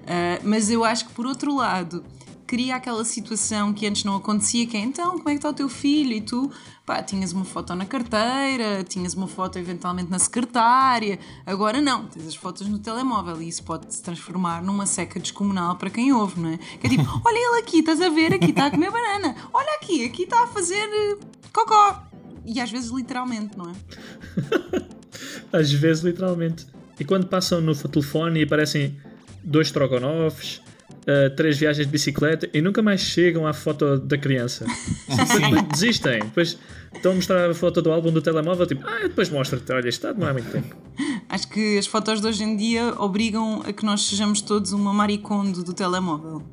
Ah, 0.05 0.39
mas 0.43 0.69
eu 0.69 0.83
acho 0.83 1.07
que 1.07 1.13
por 1.13 1.25
outro 1.25 1.55
lado 1.55 2.03
cria 2.47 2.77
aquela 2.77 3.03
situação 3.03 3.73
que 3.73 3.85
antes 3.85 4.05
não 4.05 4.15
acontecia, 4.15 4.65
que 4.65 4.77
é 4.77 4.79
então, 4.79 5.17
como 5.17 5.29
é 5.29 5.33
que 5.33 5.39
está 5.39 5.49
o 5.49 5.53
teu 5.53 5.67
filho? 5.67 6.13
E 6.13 6.21
tu, 6.21 6.49
pá, 6.85 7.03
tinhas 7.03 7.33
uma 7.33 7.43
foto 7.43 7.75
na 7.75 7.85
carteira, 7.85 8.83
tinhas 8.87 9.13
uma 9.13 9.27
foto 9.27 9.59
eventualmente 9.59 10.09
na 10.09 10.17
secretária, 10.17 11.19
agora 11.45 11.81
não, 11.81 12.05
tens 12.05 12.25
as 12.25 12.35
fotos 12.35 12.65
no 12.67 12.79
telemóvel 12.79 13.41
e 13.41 13.49
isso 13.49 13.63
pode 13.63 13.93
se 13.93 14.01
transformar 14.01 14.63
numa 14.63 14.85
seca 14.85 15.19
descomunal 15.19 15.75
para 15.75 15.89
quem 15.89 16.13
ouve, 16.13 16.39
não 16.39 16.49
é? 16.49 16.57
Que 16.57 16.87
é 16.87 16.89
tipo, 16.89 17.03
olha 17.25 17.37
ele 17.37 17.59
aqui, 17.59 17.79
estás 17.79 18.01
a 18.01 18.09
ver, 18.09 18.33
aqui 18.33 18.51
está 18.51 18.67
a 18.67 18.71
comer 18.71 18.89
banana, 18.89 19.35
olha 19.53 19.75
aqui, 19.75 20.05
aqui 20.05 20.23
está 20.23 20.43
a 20.43 20.47
fazer 20.47 20.75
eh, 20.75 21.17
cocó. 21.51 22.01
E 22.45 22.61
às 22.61 22.71
vezes 22.71 22.89
literalmente, 22.89 23.57
não 23.57 23.69
é? 23.69 23.73
Às 25.51 25.71
vezes, 25.71 26.03
literalmente. 26.03 26.65
E 26.99 27.05
quando 27.05 27.27
passam 27.27 27.61
no 27.61 27.75
telefone 27.75 28.39
e 28.39 28.43
aparecem 28.43 28.97
dois 29.43 29.71
trogonoffs, 29.71 30.61
uh, 31.07 31.29
três 31.35 31.57
viagens 31.57 31.85
de 31.87 31.91
bicicleta 31.91 32.49
e 32.53 32.61
nunca 32.61 32.81
mais 32.81 33.01
chegam 33.01 33.47
à 33.47 33.53
foto 33.53 33.97
da 33.97 34.17
criança. 34.17 34.65
Depois 35.07 35.67
Desistem. 35.69 36.19
Depois 36.19 36.57
estão 36.93 37.13
a 37.13 37.15
mostrar 37.15 37.49
a 37.49 37.53
foto 37.53 37.81
do 37.81 37.91
álbum 37.91 38.11
do 38.11 38.21
telemóvel, 38.21 38.65
tipo, 38.65 38.85
ah, 38.87 39.03
depois 39.03 39.29
mostra-te, 39.29 39.71
olha, 39.71 39.87
está 39.87 40.09
a 40.09 40.13
demorar 40.13 40.33
muito 40.33 40.51
tempo. 40.51 40.75
Acho 41.29 41.47
que 41.49 41.77
as 41.77 41.87
fotos 41.87 42.21
de 42.21 42.27
hoje 42.27 42.43
em 42.43 42.55
dia 42.55 42.93
obrigam 42.97 43.61
a 43.65 43.73
que 43.73 43.85
nós 43.85 44.05
sejamos 44.05 44.41
todos 44.41 44.71
uma 44.71 44.93
maricondo 44.93 45.63
do 45.63 45.73
telemóvel. 45.73 46.43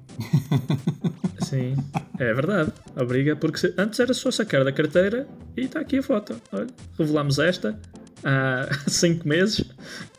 Sim, 1.41 1.77
é 2.19 2.33
verdade. 2.33 2.73
Obriga, 2.97 3.37
porque 3.37 3.73
antes 3.77 4.01
era 4.01 4.15
só 4.15 4.31
sacar 4.31 4.65
da 4.65 4.73
carteira 4.73 5.27
e 5.57 5.63
está 5.63 5.81
aqui 5.81 5.99
a 5.99 6.03
foto. 6.03 6.41
Olha, 6.53 6.67
revelamos 6.99 7.39
esta 7.39 7.79
há 8.25 8.69
5 8.89 9.29
meses 9.29 9.65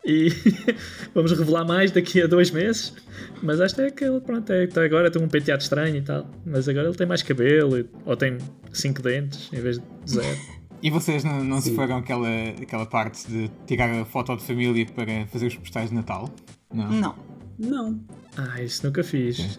e 0.04 0.28
vamos 1.14 1.32
revelar 1.36 1.64
mais 1.66 1.90
daqui 1.90 2.22
a 2.22 2.26
2 2.26 2.50
meses. 2.52 2.94
Mas 3.42 3.60
esta 3.60 3.82
é 3.82 3.88
aquele, 3.88 4.20
pronto, 4.20 4.50
é, 4.52 4.66
tá 4.66 4.82
agora 4.84 5.10
tem 5.10 5.20
um 5.22 5.28
penteado 5.28 5.62
estranho 5.62 5.96
e 5.96 6.02
tal. 6.02 6.30
Mas 6.44 6.68
agora 6.68 6.86
ele 6.88 6.96
tem 6.96 7.06
mais 7.06 7.22
cabelo, 7.22 7.86
ou 8.04 8.16
tem 8.16 8.38
5 8.72 9.02
dentes 9.02 9.50
em 9.52 9.60
vez 9.60 9.78
de 9.78 9.84
zero. 10.10 10.38
E 10.82 10.90
vocês 10.90 11.24
não, 11.24 11.42
não 11.42 11.58
se 11.58 11.74
foram 11.74 11.96
aquela, 11.96 12.28
aquela 12.60 12.84
parte 12.84 13.26
de 13.26 13.50
tirar 13.66 13.90
a 13.90 14.04
foto 14.04 14.36
de 14.36 14.44
família 14.44 14.84
para 14.86 15.26
fazer 15.26 15.46
os 15.46 15.56
postais 15.56 15.88
de 15.88 15.94
Natal? 15.96 16.30
Não. 16.72 16.90
Não. 16.90 17.14
Não. 17.58 18.00
Ah, 18.36 18.62
isso 18.62 18.86
nunca 18.86 19.02
fiz. 19.02 19.58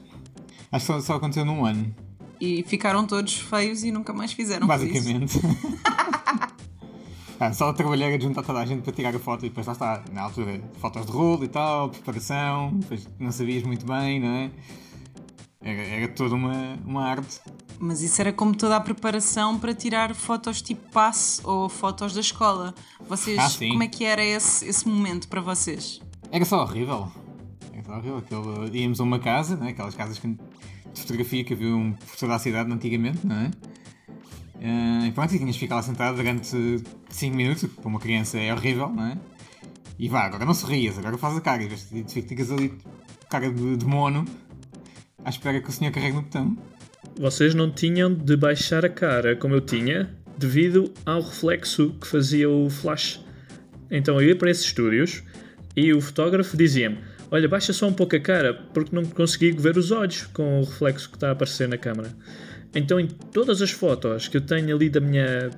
Acho 0.71 0.85
que 0.85 0.93
só, 0.93 0.99
só 1.01 1.15
aconteceu 1.15 1.43
num 1.43 1.65
ano, 1.65 1.93
E 2.39 2.63
ficaram 2.67 3.05
todos 3.07 3.33
feios 3.35 3.83
e 3.83 3.91
nunca 3.91 4.13
mais 4.13 4.31
fizeram 4.31 4.67
isso. 4.67 4.67
basicamente. 4.67 5.39
Ah, 7.39 7.53
só 7.53 7.71
trabalhei 7.71 8.15
a 8.15 8.19
juntar 8.19 8.41
toda 8.41 8.59
a 8.59 8.65
gente 8.65 8.81
para 8.81 8.91
tirar 8.93 9.15
a 9.15 9.19
foto 9.19 9.45
e 9.45 9.49
depois 9.49 9.67
lá 9.67 9.73
está, 9.73 10.03
na 10.11 10.23
altura, 10.23 10.59
fotos 10.79 11.05
de 11.05 11.11
rolo 11.11 11.43
e 11.43 11.47
tal, 11.47 11.89
preparação, 11.89 12.71
depois 12.73 13.07
não 13.19 13.31
sabias 13.31 13.63
muito 13.63 13.85
bem, 13.85 14.19
não 14.19 14.27
é? 14.29 14.51
Era, 15.61 15.81
era 15.81 16.07
toda 16.09 16.33
uma, 16.35 16.77
uma 16.85 17.03
arte. 17.05 17.39
Mas 17.79 18.01
isso 18.01 18.19
era 18.21 18.33
como 18.33 18.55
toda 18.55 18.75
a 18.75 18.79
preparação 18.79 19.59
para 19.59 19.73
tirar 19.73 20.15
fotos 20.15 20.61
tipo 20.63 20.89
passe 20.91 21.41
ou 21.43 21.69
fotos 21.69 22.13
da 22.13 22.21
escola. 22.21 22.73
Vocês, 23.07 23.37
Ah, 23.37 23.67
como 23.69 23.83
é 23.83 23.87
que 23.87 24.03
era 24.03 24.23
esse, 24.23 24.67
esse 24.67 24.87
momento 24.87 25.27
para 25.27 25.41
vocês? 25.41 26.01
Era 26.31 26.43
só 26.43 26.63
horrível. 26.63 27.11
Era 27.71 27.83
só 27.83 27.91
horrível. 27.93 28.17
Aquele, 28.17 28.79
íamos 28.81 28.99
a 28.99 29.03
uma 29.03 29.19
casa, 29.19 29.55
né? 29.55 29.69
aquelas 29.69 29.93
casas 29.93 30.17
que- 30.17 30.27
de 30.27 31.01
fotografia 31.01 31.43
que 31.43 31.53
haviam 31.53 31.91
por 32.07 32.15
toda 32.17 32.33
a 32.33 32.39
cidade 32.39 32.71
antigamente, 32.71 33.19
não 33.27 33.35
é? 33.35 33.51
Ah, 34.61 35.07
e 35.07 35.11
pronto, 35.11 35.35
e 35.35 35.37
tinhas 35.37 35.55
de 35.55 35.59
ficar 35.59 35.75
lá 35.75 35.81
sentado 35.81 36.17
durante 36.17 36.83
5 37.09 37.35
minutos, 37.35 37.69
para 37.69 37.87
uma 37.87 37.99
criança 37.99 38.37
é 38.37 38.53
horrível, 38.53 38.89
não 38.89 39.05
é? 39.05 39.17
E 39.99 40.07
vá, 40.07 40.25
agora 40.25 40.45
não 40.45 40.53
sorrias, 40.53 40.97
agora 40.97 41.17
faz 41.17 41.37
a 41.37 41.41
cara, 41.41 41.63
e 41.63 41.69
ficas 42.21 42.51
ali, 42.51 42.73
cara 43.29 43.51
de, 43.51 43.77
de 43.77 43.85
mono, 43.85 44.25
à 45.23 45.29
espera 45.29 45.59
que 45.59 45.69
o 45.69 45.71
senhor 45.71 45.91
carregue 45.91 46.15
no 46.15 46.21
botão. 46.21 46.57
Vocês 47.19 47.55
não 47.55 47.71
tinham 47.71 48.13
de 48.13 48.37
baixar 48.37 48.85
a 48.85 48.89
cara 48.89 49.35
como 49.35 49.55
eu 49.55 49.61
tinha, 49.61 50.15
devido 50.37 50.93
ao 51.05 51.21
reflexo 51.21 51.95
que 51.99 52.07
fazia 52.07 52.49
o 52.49 52.69
flash. 52.69 53.23
Então 53.89 54.21
eu 54.21 54.29
ia 54.29 54.35
para 54.35 54.51
esses 54.51 54.65
estúdios 54.65 55.23
e 55.75 55.93
o 55.93 56.01
fotógrafo 56.01 56.55
dizia-me: 56.55 56.99
Olha, 57.31 57.47
baixa 57.49 57.73
só 57.73 57.87
um 57.87 57.93
pouco 57.93 58.15
a 58.15 58.19
cara, 58.19 58.53
porque 58.73 58.95
não 58.95 59.03
consegui 59.03 59.51
ver 59.51 59.77
os 59.77 59.91
olhos 59.91 60.27
com 60.27 60.59
o 60.59 60.63
reflexo 60.63 61.09
que 61.09 61.17
está 61.17 61.29
a 61.29 61.31
aparecer 61.31 61.67
na 61.67 61.77
câmera. 61.77 62.15
Então, 62.75 62.99
em 62.99 63.07
todas 63.07 63.61
as 63.61 63.71
fotos 63.71 64.27
que 64.27 64.37
eu 64.37 64.41
tenho 64.41 64.75
ali 64.75 64.89
da 64.89 64.99
minha 64.99 65.49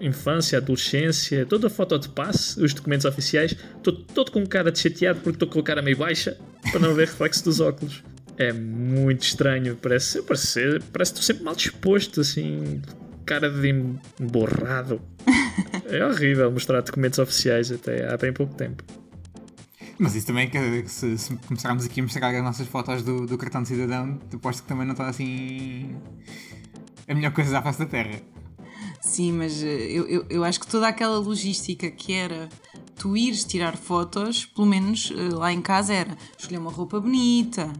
infância, 0.00 0.58
adolescência, 0.58 1.46
toda 1.46 1.68
a 1.68 1.70
foto 1.70 1.98
de 1.98 2.08
passe, 2.08 2.60
os 2.60 2.74
documentos 2.74 3.04
oficiais, 3.04 3.54
estou 3.76 3.92
todo 3.92 4.30
com 4.32 4.44
cara 4.46 4.72
de 4.72 4.78
chateado 4.78 5.20
porque 5.20 5.36
estou 5.36 5.48
com 5.48 5.60
a 5.60 5.62
cara 5.62 5.82
meio 5.82 5.96
baixa 5.96 6.36
para 6.70 6.80
não 6.80 6.94
ver 6.94 7.06
reflexo 7.06 7.44
dos 7.44 7.60
óculos. 7.60 8.02
É 8.36 8.52
muito 8.52 9.22
estranho, 9.22 9.76
parece, 9.76 10.20
parece, 10.22 10.80
parece 10.92 11.12
que 11.12 11.20
estou 11.20 11.22
sempre 11.22 11.44
mal 11.44 11.54
disposto, 11.54 12.20
assim, 12.20 12.82
cara 13.24 13.48
de 13.48 13.68
emborrado. 14.20 15.00
É 15.86 16.04
horrível 16.04 16.50
mostrar 16.50 16.80
documentos 16.80 17.18
oficiais 17.18 17.70
até 17.70 18.12
há 18.12 18.16
bem 18.16 18.32
pouco 18.32 18.54
tempo. 18.54 18.82
Mas 19.98 20.16
isso 20.16 20.26
também, 20.26 20.50
que 20.50 20.88
se, 20.88 21.16
se 21.16 21.36
começarmos 21.36 21.84
aqui 21.86 22.00
a 22.00 22.02
mostrar 22.02 22.34
as 22.34 22.42
nossas 22.42 22.66
fotos 22.66 23.02
do, 23.02 23.26
do 23.26 23.38
cartão 23.38 23.62
de 23.62 23.68
cidadão, 23.68 24.18
aposto 24.32 24.62
que 24.62 24.68
também 24.68 24.84
não 24.84 24.92
está 24.92 25.06
assim. 25.06 25.96
A 27.08 27.14
melhor 27.14 27.32
coisa 27.32 27.50
da 27.50 27.62
face 27.62 27.78
da 27.78 27.86
Terra. 27.86 28.20
Sim, 29.00 29.32
mas 29.32 29.62
eh, 29.62 29.66
eu, 29.66 30.06
eu, 30.06 30.26
eu 30.30 30.44
acho 30.44 30.58
que 30.58 30.66
toda 30.66 30.88
aquela 30.88 31.18
logística 31.18 31.90
que 31.90 32.12
era 32.12 32.48
tu 32.96 33.16
ires 33.16 33.44
tirar 33.44 33.76
fotos, 33.76 34.46
pelo 34.46 34.66
menos 34.66 35.12
eh, 35.14 35.34
lá 35.34 35.52
em 35.52 35.60
casa 35.60 35.92
era 35.92 36.16
escolher 36.38 36.58
uma 36.58 36.70
roupa 36.70 36.98
bonita, 36.98 37.70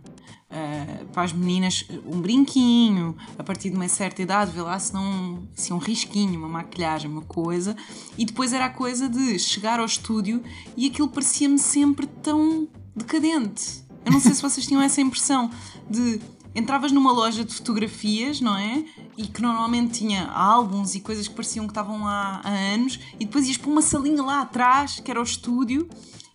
eh, 0.50 1.04
para 1.12 1.22
as 1.22 1.32
meninas 1.32 1.86
um 2.06 2.20
brinquinho, 2.20 3.16
a 3.38 3.42
partir 3.42 3.70
de 3.70 3.76
uma 3.76 3.88
certa 3.88 4.22
idade, 4.22 4.52
vê 4.52 4.60
lá 4.60 4.78
se 4.78 4.92
não 4.92 5.48
se 5.54 5.72
um 5.72 5.78
risquinho, 5.78 6.38
uma 6.38 6.48
maquilhagem, 6.48 7.10
uma 7.10 7.22
coisa, 7.22 7.74
e 8.18 8.24
depois 8.24 8.52
era 8.52 8.66
a 8.66 8.70
coisa 8.70 9.08
de 9.08 9.38
chegar 9.38 9.80
ao 9.80 9.86
estúdio 9.86 10.42
e 10.76 10.86
aquilo 10.86 11.08
parecia-me 11.08 11.58
sempre 11.58 12.06
tão 12.06 12.68
decadente. 12.94 13.82
Eu 14.04 14.12
não 14.12 14.20
sei 14.20 14.34
se 14.34 14.42
vocês 14.42 14.66
tinham 14.66 14.82
essa 14.82 15.00
impressão 15.00 15.50
de 15.88 16.20
entravas 16.54 16.92
numa 16.92 17.12
loja 17.12 17.44
de 17.44 17.54
fotografias, 17.54 18.40
não 18.40 18.56
é? 18.56 18.84
E 19.16 19.26
que 19.26 19.42
normalmente 19.42 19.98
tinha 19.98 20.26
álbuns 20.26 20.94
e 20.94 21.00
coisas 21.00 21.26
que 21.26 21.34
pareciam 21.34 21.66
que 21.66 21.72
estavam 21.72 22.04
lá 22.04 22.40
há 22.44 22.50
anos, 22.50 22.98
e 23.18 23.24
depois 23.24 23.46
ias 23.48 23.56
para 23.56 23.70
uma 23.70 23.82
salinha 23.82 24.22
lá 24.22 24.40
atrás, 24.40 25.00
que 25.00 25.10
era 25.10 25.20
o 25.20 25.24
estúdio, 25.24 25.88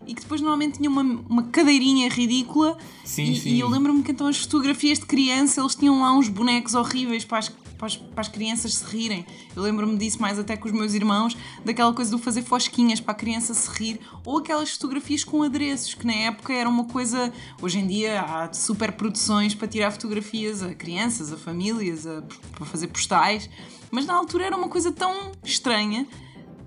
e 0.05 0.13
que 0.13 0.21
depois 0.21 0.41
normalmente 0.41 0.77
tinha 0.77 0.89
uma, 0.89 1.03
uma 1.03 1.43
cadeirinha 1.43 2.09
ridícula. 2.09 2.77
Sim, 3.03 3.31
e, 3.31 3.39
sim. 3.39 3.49
e 3.49 3.59
eu 3.59 3.69
lembro-me 3.69 4.01
que 4.01 4.11
então 4.11 4.27
as 4.27 4.37
fotografias 4.37 4.99
de 4.99 5.05
criança 5.05 5.61
eles 5.61 5.75
tinham 5.75 6.01
lá 6.01 6.11
uns 6.17 6.29
bonecos 6.29 6.73
horríveis 6.73 7.25
para 7.25 7.39
as, 7.39 7.51
para 7.79 7.87
as, 7.87 7.95
para 7.95 8.21
as 8.21 8.27
crianças 8.27 8.75
se 8.75 8.85
rirem. 8.85 9.25
Eu 9.55 9.63
lembro-me 9.63 9.97
disso 9.97 10.21
mais 10.21 10.37
até 10.37 10.57
com 10.57 10.67
os 10.67 10.73
meus 10.73 10.93
irmãos, 10.93 11.35
daquela 11.63 11.93
coisa 11.93 12.11
do 12.11 12.19
fazer 12.19 12.43
fosquinhas 12.43 12.99
para 12.99 13.13
a 13.13 13.15
criança 13.15 13.53
se 13.53 13.69
rir, 13.71 13.99
ou 14.25 14.37
aquelas 14.37 14.71
fotografias 14.71 15.23
com 15.23 15.41
adereços, 15.41 15.93
que 15.93 16.05
na 16.05 16.13
época 16.13 16.53
era 16.53 16.69
uma 16.69 16.83
coisa. 16.83 17.31
Hoje 17.61 17.79
em 17.79 17.87
dia 17.87 18.21
há 18.21 18.53
super 18.53 18.91
produções 18.91 19.55
para 19.55 19.67
tirar 19.67 19.91
fotografias 19.91 20.61
a 20.61 20.75
crianças, 20.75 21.31
a 21.31 21.37
famílias, 21.37 22.05
a, 22.05 22.21
para 22.51 22.65
fazer 22.65 22.87
postais, 22.87 23.49
mas 23.89 24.05
na 24.05 24.13
altura 24.13 24.45
era 24.47 24.57
uma 24.57 24.67
coisa 24.67 24.91
tão 24.91 25.31
estranha 25.43 26.05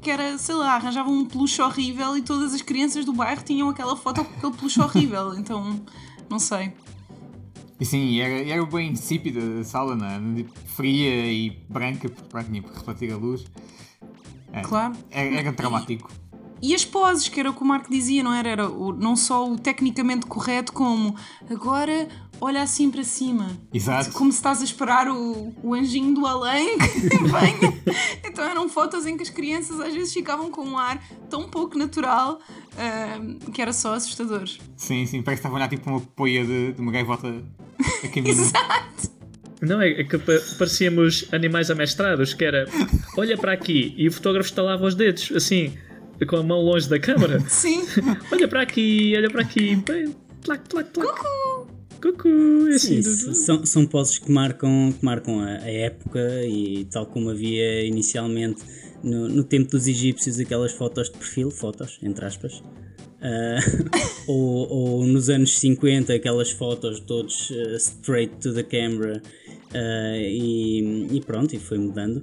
que 0.01 0.11
era, 0.11 0.37
sei 0.39 0.55
lá, 0.57 0.75
arranjavam 0.75 1.15
um 1.15 1.25
peluche 1.25 1.63
horrível 1.63 2.17
e 2.17 2.23
todas 2.23 2.53
as 2.53 2.63
crianças 2.63 3.05
do 3.05 3.13
bairro 3.13 3.43
tinham 3.45 3.69
aquela 3.69 3.95
foto 3.95 4.25
com 4.25 4.35
aquele 4.35 4.53
peluche 4.55 4.81
horrível. 4.81 5.35
Então, 5.39 5.81
não 6.29 6.41
sei. 6.41 6.73
E 7.83 7.85
sim, 7.85 8.21
era, 8.21 8.49
era 8.49 8.65
bem 8.65 8.93
insípida 8.93 9.41
a 9.59 9.65
sala, 9.65 9.97
não 9.97 10.07
é? 10.07 10.45
Fria 10.67 11.27
e 11.27 11.51
branca, 11.69 12.09
porque 12.09 12.29
pronto, 12.29 12.47
tinha 12.47 12.63
para 12.63 12.75
refletir 12.75 13.13
a 13.13 13.17
luz. 13.17 13.45
É, 14.53 14.61
Claro. 14.61 14.95
Era, 15.11 15.35
era 15.35 15.53
traumático. 15.53 16.09
E 16.63 16.77
as 16.77 16.85
poses, 16.85 17.29
que 17.29 17.41
era 17.41 17.51
o 17.51 17.53
que 17.53 17.61
o 17.61 17.65
Marco 17.65 17.91
dizia, 17.91 18.23
não 18.23 18.33
era? 18.33 18.49
Era 18.51 18.71
o, 18.71 18.93
não 18.93 19.17
só 19.17 19.51
o 19.51 19.59
tecnicamente 19.59 20.27
correto, 20.27 20.73
como 20.73 21.17
agora 21.51 22.09
olha 22.43 22.61
assim 22.63 22.91
para 22.91 23.05
cima. 23.05 23.51
Exato. 23.73 24.11
Como 24.13 24.33
se 24.33 24.39
estás 24.39 24.61
a 24.61 24.65
esperar 24.65 25.09
o, 25.09 25.55
o 25.63 25.75
anjinho 25.75 26.13
do 26.15 26.27
além 26.27 26.77
que 26.79 27.19
venha. 27.19 27.83
Então 28.25 28.45
eram 28.45 28.69
fotos 28.69 29.07
em 29.07 29.17
que 29.17 29.23
as 29.23 29.31
crianças 29.31 29.79
às 29.81 29.95
vezes 29.95 30.13
ficavam 30.13 30.51
com 30.51 30.63
um 30.65 30.77
ar 30.77 31.03
tão 31.31 31.49
pouco 31.49 31.79
natural 31.79 32.41
ah, 32.77 33.51
que 33.53 33.63
era 33.63 33.73
só 33.73 33.95
assustador. 33.95 34.49
Sim, 34.77 35.07
sim, 35.07 35.23
parece 35.23 35.41
que 35.41 35.47
estava 35.47 35.55
a 35.55 35.59
olhar 35.59 35.69
tipo 35.69 35.89
uma 35.89 36.01
poia 36.01 36.45
de, 36.45 36.73
de 36.73 36.81
uma 36.81 36.91
gaivota 36.91 37.29
a 38.03 38.09
caminho. 38.09 38.37
Não, 39.61 39.81
é 39.81 40.01
é 40.01 40.05
que 40.05 40.19
pa- 40.19 40.33
parecíamos 40.59 41.27
animais 41.33 41.71
amestrados, 41.71 42.35
que 42.35 42.45
era 42.45 42.67
olha 43.17 43.39
para 43.39 43.53
aqui 43.53 43.95
e 43.97 44.09
o 44.09 44.13
fotógrafo 44.13 44.49
estalava 44.49 44.85
os 44.85 44.97
dedos, 44.97 45.31
assim, 45.37 45.73
com 46.29 46.37
a 46.37 46.43
mão 46.43 46.61
longe 46.61 46.89
da 46.89 46.99
câmara. 46.99 47.39
Sim. 47.49 47.85
Olha 48.33 48.49
para 48.49 48.63
aqui, 48.63 49.15
olha 49.17 49.31
para 49.31 49.43
aqui. 49.43 49.77
Bem, 49.77 50.17
Tlac, 50.43 50.69
tlac, 50.69 50.91
tlac. 50.91 51.09
Cucu! 52.03 52.69
É 52.69 52.75
assim, 52.75 53.01
Sim, 53.01 53.27
do- 53.29 53.35
são, 53.35 53.65
são 53.67 53.87
poses 53.87 54.19
que 54.19 54.31
marcam, 54.31 54.93
que 54.99 55.05
marcam 55.05 55.39
a, 55.41 55.59
a 55.59 55.71
época 55.71 56.45
e 56.45 56.85
tal 56.91 57.07
como 57.07 57.31
havia 57.31 57.85
inicialmente 57.87 58.61
no, 59.05 59.29
no 59.29 59.45
tempo 59.45 59.71
dos 59.71 59.87
egípcios 59.87 60.39
aquelas 60.41 60.73
fotos 60.73 61.11
de 61.11 61.17
perfil, 61.19 61.51
fotos, 61.51 61.99
entre 62.03 62.25
aspas, 62.25 62.63
ah, 63.21 63.57
ou, 64.27 64.69
ou 64.69 65.07
nos 65.07 65.31
anos 65.31 65.57
50 65.59 66.13
aquelas 66.13 66.51
fotos 66.51 66.99
todos 67.01 67.53
ah, 67.53 67.77
straight 67.77 68.35
to 68.41 68.53
the 68.53 68.63
camera 68.65 69.23
ah, 69.75 70.17
e, 70.19 71.07
e 71.13 71.21
pronto, 71.21 71.55
e 71.55 71.59
foi 71.59 71.79
mudando. 71.79 72.21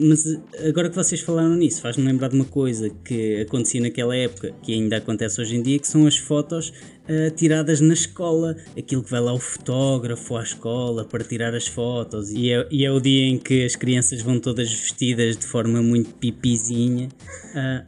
Mas 0.00 0.24
agora 0.68 0.90
que 0.90 0.96
vocês 0.96 1.20
falaram 1.20 1.54
nisso, 1.54 1.80
faz-me 1.80 2.04
lembrar 2.04 2.26
de 2.26 2.34
uma 2.34 2.44
coisa 2.44 2.90
que 3.04 3.40
acontecia 3.40 3.80
naquela 3.80 4.16
época, 4.16 4.52
que 4.64 4.74
ainda 4.74 4.96
acontece 4.96 5.40
hoje 5.40 5.54
em 5.54 5.62
dia, 5.62 5.78
que 5.78 5.86
são 5.86 6.08
as 6.08 6.16
fotos 6.16 6.72
ah, 7.10 7.30
tiradas 7.30 7.80
na 7.80 7.92
escola. 7.92 8.56
Aquilo 8.78 9.02
que 9.02 9.10
vai 9.10 9.20
lá 9.20 9.32
o 9.32 9.40
fotógrafo 9.40 10.36
à 10.36 10.42
escola 10.44 11.04
para 11.04 11.24
tirar 11.24 11.54
as 11.56 11.66
fotos. 11.66 12.30
E 12.30 12.52
é, 12.52 12.68
e 12.70 12.84
é 12.84 12.92
o 12.92 13.00
dia 13.00 13.26
em 13.26 13.36
que 13.36 13.64
as 13.64 13.74
crianças 13.74 14.22
vão 14.22 14.38
todas 14.38 14.70
vestidas 14.70 15.36
de 15.36 15.44
forma 15.44 15.82
muito 15.82 16.14
pipizinha. 16.14 17.08
ah, 17.56 17.84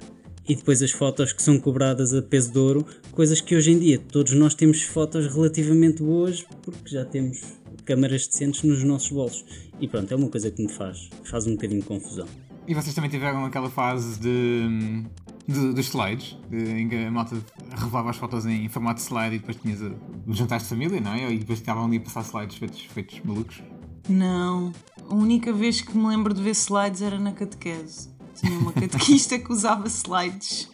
e 0.48 0.56
depois 0.56 0.82
as 0.82 0.90
fotos 0.90 1.32
que 1.32 1.40
são 1.40 1.56
cobradas 1.56 2.12
a 2.12 2.20
peso 2.20 2.52
de 2.52 2.58
ouro, 2.58 2.84
coisas 3.12 3.40
que 3.40 3.54
hoje 3.54 3.70
em 3.70 3.78
dia 3.78 3.98
todos 4.00 4.32
nós 4.32 4.56
temos 4.56 4.82
fotos 4.82 5.32
relativamente 5.32 6.02
boas 6.02 6.44
porque 6.62 6.90
já 6.90 7.04
temos 7.04 7.40
câmaras 7.84 8.26
decentes 8.26 8.64
nos 8.64 8.82
nossos 8.82 9.12
bolsos. 9.12 9.44
E 9.80 9.86
pronto, 9.86 10.12
é 10.12 10.16
uma 10.16 10.28
coisa 10.28 10.50
que 10.50 10.60
me 10.60 10.68
faz, 10.68 11.08
faz 11.22 11.46
um 11.46 11.52
bocadinho 11.52 11.80
de 11.80 11.86
confusão. 11.86 12.26
E 12.66 12.74
vocês 12.74 12.94
também 12.94 13.10
tiveram 13.10 13.44
aquela 13.44 13.70
fase 13.70 14.18
de, 14.20 15.04
de- 15.46 15.72
dos 15.72 15.86
slides, 15.88 16.36
de, 16.50 16.70
em 16.80 16.88
que 16.88 16.96
a 16.96 17.10
malta 17.10 17.36
revelava 17.76 18.10
as 18.10 18.16
fotos 18.16 18.46
em 18.46 18.68
formato 18.68 19.00
de 19.00 19.06
slide 19.06 19.36
e 19.36 19.38
depois 19.38 19.56
tinhas 19.56 19.80
uh, 19.80 19.94
os 20.26 20.36
jantares 20.36 20.64
de 20.64 20.70
família, 20.70 21.00
não 21.00 21.12
é? 21.12 21.32
E 21.32 21.38
depois 21.38 21.58
estavam 21.58 21.84
ali 21.86 21.96
a 21.96 22.00
passar 22.00 22.22
slides 22.22 22.56
feitos, 22.56 22.80
feitos 22.86 23.20
malucos. 23.24 23.62
Não. 24.08 24.72
A 25.08 25.14
única 25.14 25.52
vez 25.52 25.80
que 25.80 25.96
me 25.96 26.06
lembro 26.06 26.32
de 26.34 26.42
ver 26.42 26.50
slides 26.50 27.02
era 27.02 27.18
na 27.18 27.32
catequese. 27.32 28.08
tinha 28.34 28.58
uma 28.58 28.72
catequista 28.72 29.38
que 29.38 29.52
usava 29.52 29.86
slides 29.88 30.68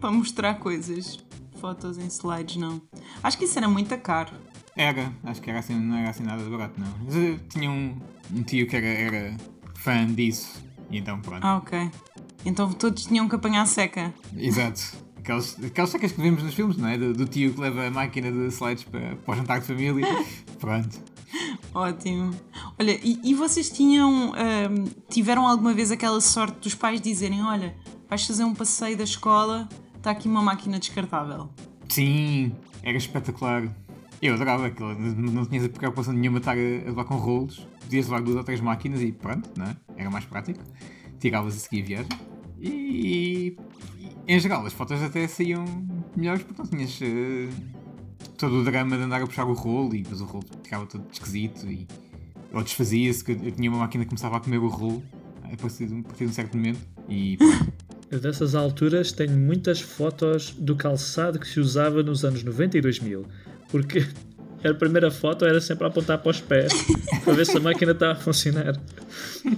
para 0.00 0.10
mostrar 0.10 0.54
coisas. 0.54 1.18
Fotos 1.60 1.96
em 1.98 2.06
slides, 2.08 2.56
não. 2.56 2.82
Acho 3.22 3.38
que 3.38 3.44
isso 3.44 3.56
era 3.58 3.68
muito 3.68 3.96
caro. 3.98 4.32
Era, 4.74 5.12
acho 5.24 5.40
que 5.40 5.48
era 5.50 5.58
assim, 5.60 5.74
não 5.78 5.96
era 5.96 6.10
assim 6.10 6.24
nada 6.24 6.42
de 6.42 6.50
barato, 6.50 6.80
não. 6.80 6.88
Mas 7.04 7.14
eu 7.14 7.38
tinha 7.48 7.70
um, 7.70 7.94
um 8.34 8.42
tio 8.42 8.66
que 8.66 8.74
era, 8.74 8.86
era 8.86 9.36
fã 9.76 10.06
disso. 10.06 10.60
E 10.90 10.98
então 10.98 11.20
pronto. 11.20 11.44
Ah, 11.44 11.58
ok. 11.58 11.90
Então 12.44 12.72
todos 12.72 13.06
tinham 13.06 13.28
que 13.28 13.34
apanhar 13.34 13.66
seca. 13.66 14.12
Exato. 14.36 14.80
Aquelas, 15.18 15.56
aquelas 15.64 15.90
secas 15.90 16.10
que 16.12 16.20
vemos 16.20 16.42
nos 16.42 16.52
filmes, 16.54 16.76
não 16.76 16.88
é? 16.88 16.98
Do, 16.98 17.12
do 17.12 17.26
tio 17.26 17.54
que 17.54 17.60
leva 17.60 17.86
a 17.86 17.90
máquina 17.90 18.32
de 18.32 18.48
slides 18.48 18.82
para, 18.84 19.14
para 19.16 19.32
o 19.32 19.36
jantar 19.36 19.60
de 19.60 19.66
família. 19.66 20.06
Pronto. 20.58 20.98
Ótimo. 21.74 22.34
Olha, 22.78 22.98
e, 23.02 23.20
e 23.22 23.34
vocês 23.34 23.70
tinham. 23.70 24.32
ahm, 24.34 24.84
tiveram 25.08 25.46
alguma 25.46 25.72
vez 25.72 25.90
aquela 25.90 26.20
sorte 26.20 26.58
dos 26.60 26.74
pais 26.74 27.00
dizerem: 27.00 27.42
Olha, 27.42 27.74
vais 28.08 28.26
fazer 28.26 28.44
um 28.44 28.54
passeio 28.54 28.96
da 28.96 29.04
escola, 29.04 29.68
está 29.96 30.10
aqui 30.10 30.28
uma 30.28 30.42
máquina 30.42 30.78
descartável. 30.78 31.48
Sim, 31.88 32.52
era 32.82 32.96
espetacular. 32.96 33.74
Eu 34.20 34.34
adorava 34.34 34.66
aquilo, 34.66 34.94
não 34.94 35.32
não 35.32 35.46
tinhas 35.46 35.64
a 35.64 35.68
preocupação 35.68 36.12
nenhuma 36.12 36.38
de 36.38 36.42
estar 36.42 36.56
a, 36.56 36.86
a 36.86 36.90
levar 36.90 37.04
com 37.04 37.16
rolos. 37.16 37.66
Podias 37.80 38.06
levar 38.06 38.22
duas 38.22 38.36
ou 38.36 38.44
três 38.44 38.60
máquinas 38.60 39.00
e 39.00 39.12
pronto, 39.12 39.48
não 39.56 39.66
é? 39.66 39.76
Era 39.96 40.10
mais 40.10 40.24
prático. 40.24 40.60
Tiravas 41.18 41.56
a 41.56 41.58
seguir 41.58 41.82
a 41.82 41.86
viagem. 41.86 42.31
E, 42.62 43.56
e, 44.26 44.34
em 44.34 44.38
geral 44.38 44.64
as 44.64 44.72
fotos 44.72 45.02
até 45.02 45.26
saíam 45.26 45.64
melhores 46.16 46.44
porque 46.44 46.62
não 46.62 46.70
tinhas 46.70 46.98
eh, 47.02 47.48
todo 48.38 48.60
o 48.60 48.64
drama 48.64 48.96
de 48.96 49.02
andar 49.02 49.20
a 49.20 49.26
puxar 49.26 49.44
o 49.44 49.52
rolo 49.52 49.94
e 49.94 50.02
depois 50.02 50.20
o 50.20 50.24
rolo 50.24 50.44
ficava 50.62 50.86
todo 50.86 51.04
esquisito 51.10 51.66
e 51.66 51.88
ou 52.52 52.62
desfazia-se, 52.62 53.24
que 53.24 53.32
eu 53.32 53.50
tinha 53.50 53.70
uma 53.70 53.80
máquina 53.80 54.04
que 54.04 54.10
começava 54.10 54.36
a 54.36 54.40
comer 54.40 54.58
o 54.58 54.68
rolo 54.68 55.02
a 55.42 55.56
partir 55.56 55.86
de 55.86 55.94
um, 55.94 56.00
a 56.00 56.02
partir 56.02 56.24
de 56.24 56.30
um 56.30 56.34
certo 56.34 56.56
momento 56.56 56.80
e. 57.08 57.38
Eu 58.10 58.20
dessas 58.20 58.54
alturas 58.54 59.10
tenho 59.10 59.36
muitas 59.38 59.80
fotos 59.80 60.50
do 60.50 60.76
calçado 60.76 61.38
que 61.38 61.48
se 61.48 61.58
usava 61.58 62.02
nos 62.02 62.24
anos 62.24 62.44
90 62.44 62.76
e 62.76 62.80
2000. 62.82 63.24
Porque 63.70 64.06
a 64.64 64.74
primeira 64.74 65.10
foto 65.10 65.44
era 65.44 65.60
sempre 65.60 65.84
a 65.84 65.88
apontar 65.88 66.18
para 66.18 66.30
os 66.30 66.40
pés 66.40 66.72
para 67.24 67.32
ver 67.32 67.46
se 67.46 67.56
a 67.56 67.60
máquina 67.60 67.92
estava 67.92 68.12
a 68.12 68.16
funcionar. 68.16 68.76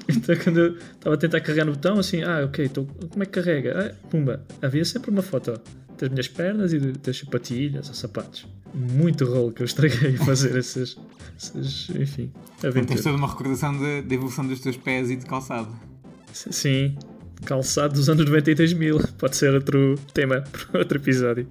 Então 0.08 0.34
quando 0.42 0.58
eu 0.61 0.76
estava 0.76 1.14
a 1.14 1.18
tentar 1.18 1.40
carregar 1.40 1.66
no 1.66 1.73
botão, 1.73 1.99
assim, 1.99 2.23
ah, 2.23 2.44
ok, 2.46 2.64
então, 2.64 2.87
como 2.87 3.23
é 3.23 3.26
que 3.26 3.32
carrega? 3.32 3.78
Ah, 3.78 4.08
pumba, 4.08 4.42
havia 4.62 4.84
sempre 4.84 5.11
uma 5.11 5.20
foto 5.23 5.61
das 5.99 6.08
minhas 6.08 6.26
pernas 6.28 6.73
e 6.73 6.78
das 6.78 7.18
sapatilhas 7.18 7.88
ou 7.88 7.94
sapatos. 7.94 8.46
Muito 8.75 9.25
rolo 9.26 9.52
que 9.52 9.62
eu 9.62 9.66
estraguei 9.66 10.16
a 10.16 10.18
fazer 10.25 10.56
essas, 10.56 10.96
essas 11.37 11.90
enfim, 11.90 12.30
Portanto, 12.32 12.61
tens 12.61 12.64
aventuras. 12.64 13.02
toda 13.02 13.16
uma 13.16 13.28
recordação 13.28 13.78
da 13.78 14.14
evolução 14.14 14.46
dos 14.46 14.61
teus 14.61 14.76
pés 14.76 15.11
e 15.11 15.16
de 15.16 15.26
calçado. 15.26 15.68
Sim, 16.32 16.96
calçado 17.44 17.94
dos 17.94 18.08
anos 18.08 18.25
90 18.25 18.50
e 18.50 18.54
2000. 18.54 18.99
Pode 19.18 19.37
ser 19.37 19.54
outro 19.54 19.96
tema 20.12 20.42
para 20.70 20.80
outro 20.80 20.99
episódio. 20.99 21.46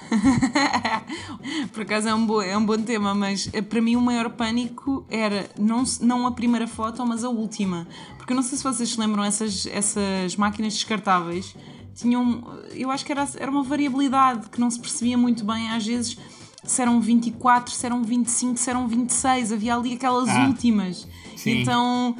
Por 1.72 1.82
acaso 1.82 2.08
é 2.08 2.14
um, 2.14 2.26
bo- 2.26 2.42
é 2.42 2.56
um 2.56 2.64
bom 2.64 2.78
tema, 2.78 3.14
mas 3.14 3.48
eh, 3.52 3.62
para 3.62 3.80
mim 3.80 3.96
o 3.96 4.00
maior 4.00 4.30
pânico 4.30 5.04
era 5.08 5.48
não, 5.58 5.82
não 6.00 6.26
a 6.26 6.32
primeira 6.32 6.66
foto, 6.66 7.04
mas 7.06 7.24
a 7.24 7.28
última. 7.28 7.86
Porque 8.16 8.32
eu 8.32 8.36
não 8.36 8.42
sei 8.42 8.58
se 8.58 8.64
vocês 8.64 8.90
se 8.90 9.00
lembram, 9.00 9.24
essas, 9.24 9.66
essas 9.66 10.36
máquinas 10.36 10.74
descartáveis 10.74 11.54
tinham. 11.94 12.44
Eu 12.72 12.90
acho 12.90 13.04
que 13.04 13.12
era, 13.12 13.26
era 13.36 13.50
uma 13.50 13.62
variabilidade 13.62 14.48
que 14.50 14.60
não 14.60 14.70
se 14.70 14.78
percebia 14.80 15.16
muito 15.18 15.44
bem, 15.44 15.70
às 15.70 15.84
vezes. 15.86 16.16
Se 16.64 16.82
eram 16.82 17.00
24, 17.00 17.72
se 17.72 17.86
eram 17.86 18.02
25, 18.02 18.56
se 18.58 18.68
eram 18.68 18.86
26, 18.88 19.52
havia 19.52 19.74
ali 19.76 19.94
aquelas 19.94 20.28
Ah, 20.28 20.46
últimas. 20.48 21.06
sim. 21.36 21.62
Então, 21.62 22.16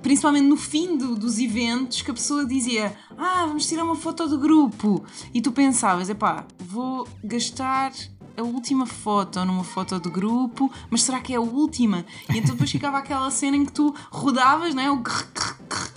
principalmente 0.00 0.46
no 0.46 0.56
fim 0.56 0.96
do- 0.96 1.14
dos 1.16 1.38
eventos, 1.38 2.00
que 2.00 2.10
a 2.10 2.14
pessoa 2.14 2.46
dizia: 2.46 2.96
Ah, 3.18 3.44
vamos 3.46 3.66
tirar 3.66 3.84
uma 3.84 3.96
foto 3.96 4.26
do 4.28 4.38
grupo. 4.38 5.04
E 5.34 5.42
tu 5.42 5.52
pensavas: 5.52 6.08
Epá, 6.08 6.46
vou 6.72 7.06
gastar 7.22 7.92
a 8.36 8.42
última 8.42 8.86
foto 8.86 9.44
numa 9.44 9.62
foto 9.64 10.00
do 10.00 10.10
grupo, 10.10 10.70
mas 10.90 11.02
será 11.02 11.20
que 11.20 11.32
é 11.34 11.36
a 11.36 11.40
última? 11.40 12.04
E 12.32 12.38
então 12.38 12.52
depois 12.52 12.70
ficava 12.70 12.98
aquela 12.98 13.30
cena 13.30 13.56
em 13.56 13.64
que 13.66 13.72
tu 13.72 13.94
rodavas, 14.10 14.74
não 14.74 14.82
é? 14.82 14.90
O 14.90 14.96
grr, 14.96 15.26
grr, 15.34 15.56
grr, 15.68 15.90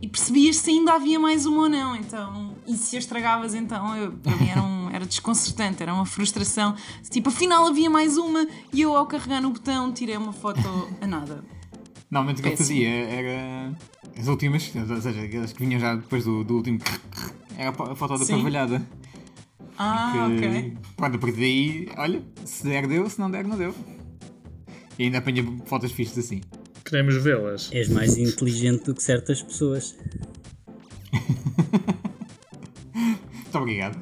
e 0.00 0.08
percebias 0.08 0.56
se 0.56 0.70
ainda 0.70 0.94
havia 0.94 1.20
mais 1.20 1.44
uma 1.46 1.62
ou 1.62 1.68
não. 1.68 1.94
Então, 1.94 2.54
e 2.66 2.74
se 2.76 2.96
a 2.96 2.98
estragavas, 2.98 3.54
então, 3.54 3.94
eu, 3.96 4.12
para 4.12 4.34
mim 4.36 4.48
era, 4.48 4.62
um- 4.62 4.90
era 4.90 5.04
desconcertante, 5.06 5.82
era 5.82 5.92
uma 5.92 6.06
frustração. 6.06 6.74
Tipo, 7.10 7.28
afinal 7.28 7.66
havia 7.66 7.90
mais 7.90 8.16
uma 8.16 8.46
e 8.72 8.80
eu, 8.80 8.96
ao 8.96 9.06
carregar 9.06 9.40
no 9.42 9.50
botão, 9.50 9.92
tirei 9.92 10.16
uma 10.16 10.32
foto 10.32 10.60
a 11.00 11.06
nada. 11.06 11.44
Normalmente 12.10 12.40
o 12.40 12.42
que 12.42 12.48
eu 12.50 12.56
fazia 12.56 12.88
era 12.88 13.72
as 14.18 14.26
últimas, 14.26 14.70
ou 14.74 15.00
seja, 15.00 15.22
aquelas 15.22 15.52
que 15.52 15.64
vinham 15.64 15.78
já 15.80 15.94
depois 15.94 16.24
do, 16.24 16.42
do 16.44 16.56
último. 16.56 16.78
Era 17.56 17.70
a 17.70 17.94
foto 17.94 18.18
da 18.18 18.24
Sim. 18.24 18.38
pavalhada. 18.38 18.82
Ah, 19.78 20.12
que, 20.12 20.46
ok. 20.46 20.76
Pronto, 20.96 21.16
a 21.16 21.18
partir 21.18 21.36
daí, 21.38 21.88
olha, 21.96 22.22
se 22.44 22.64
der, 22.64 22.86
deu, 22.86 23.08
se 23.08 23.18
não 23.18 23.30
der, 23.30 23.44
não 23.44 23.56
deu. 23.56 23.74
E 24.98 25.04
ainda 25.04 25.18
apanha 25.18 25.44
fotos 25.66 25.92
fixas 25.92 26.18
assim. 26.18 26.40
Queremos 26.84 27.16
vê-las. 27.16 27.70
És 27.72 27.88
mais 27.88 28.16
inteligente 28.16 28.84
do 28.84 28.94
que 28.94 29.02
certas 29.02 29.42
pessoas. 29.42 29.96
Muito 32.94 33.58
obrigado. 33.58 33.98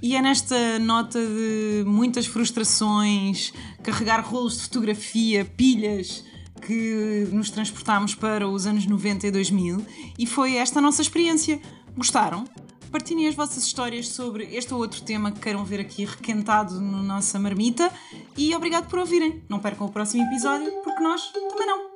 E 0.00 0.14
é 0.14 0.22
nesta 0.22 0.78
nota 0.78 1.18
de 1.18 1.82
muitas 1.84 2.26
frustrações, 2.26 3.52
carregar 3.82 4.20
rolos 4.20 4.56
de 4.56 4.62
fotografia, 4.62 5.44
pilhas, 5.44 6.24
que 6.60 7.26
nos 7.32 7.50
transportámos 7.50 8.14
para 8.14 8.46
os 8.48 8.66
anos 8.66 8.86
90 8.86 9.26
e 9.26 9.30
2000 9.30 9.84
e 10.18 10.26
foi 10.26 10.56
esta 10.56 10.78
a 10.78 10.82
nossa 10.82 11.02
experiência. 11.02 11.60
Gostaram? 11.96 12.44
Partilhem 12.90 13.28
as 13.28 13.34
vossas 13.34 13.64
histórias 13.64 14.08
sobre 14.08 14.44
este 14.54 14.72
ou 14.72 14.80
outro 14.80 15.02
tema 15.02 15.30
que 15.30 15.40
queiram 15.40 15.64
ver 15.64 15.80
aqui 15.80 16.04
requentado 16.04 16.80
na 16.80 17.02
nossa 17.02 17.38
marmita 17.38 17.90
e 18.36 18.54
obrigado 18.54 18.88
por 18.88 18.98
ouvirem. 18.98 19.42
Não 19.48 19.58
percam 19.58 19.86
o 19.86 19.92
próximo 19.92 20.24
episódio 20.24 20.70
porque 20.82 21.02
nós 21.02 21.30
também 21.32 21.66
não. 21.66 21.87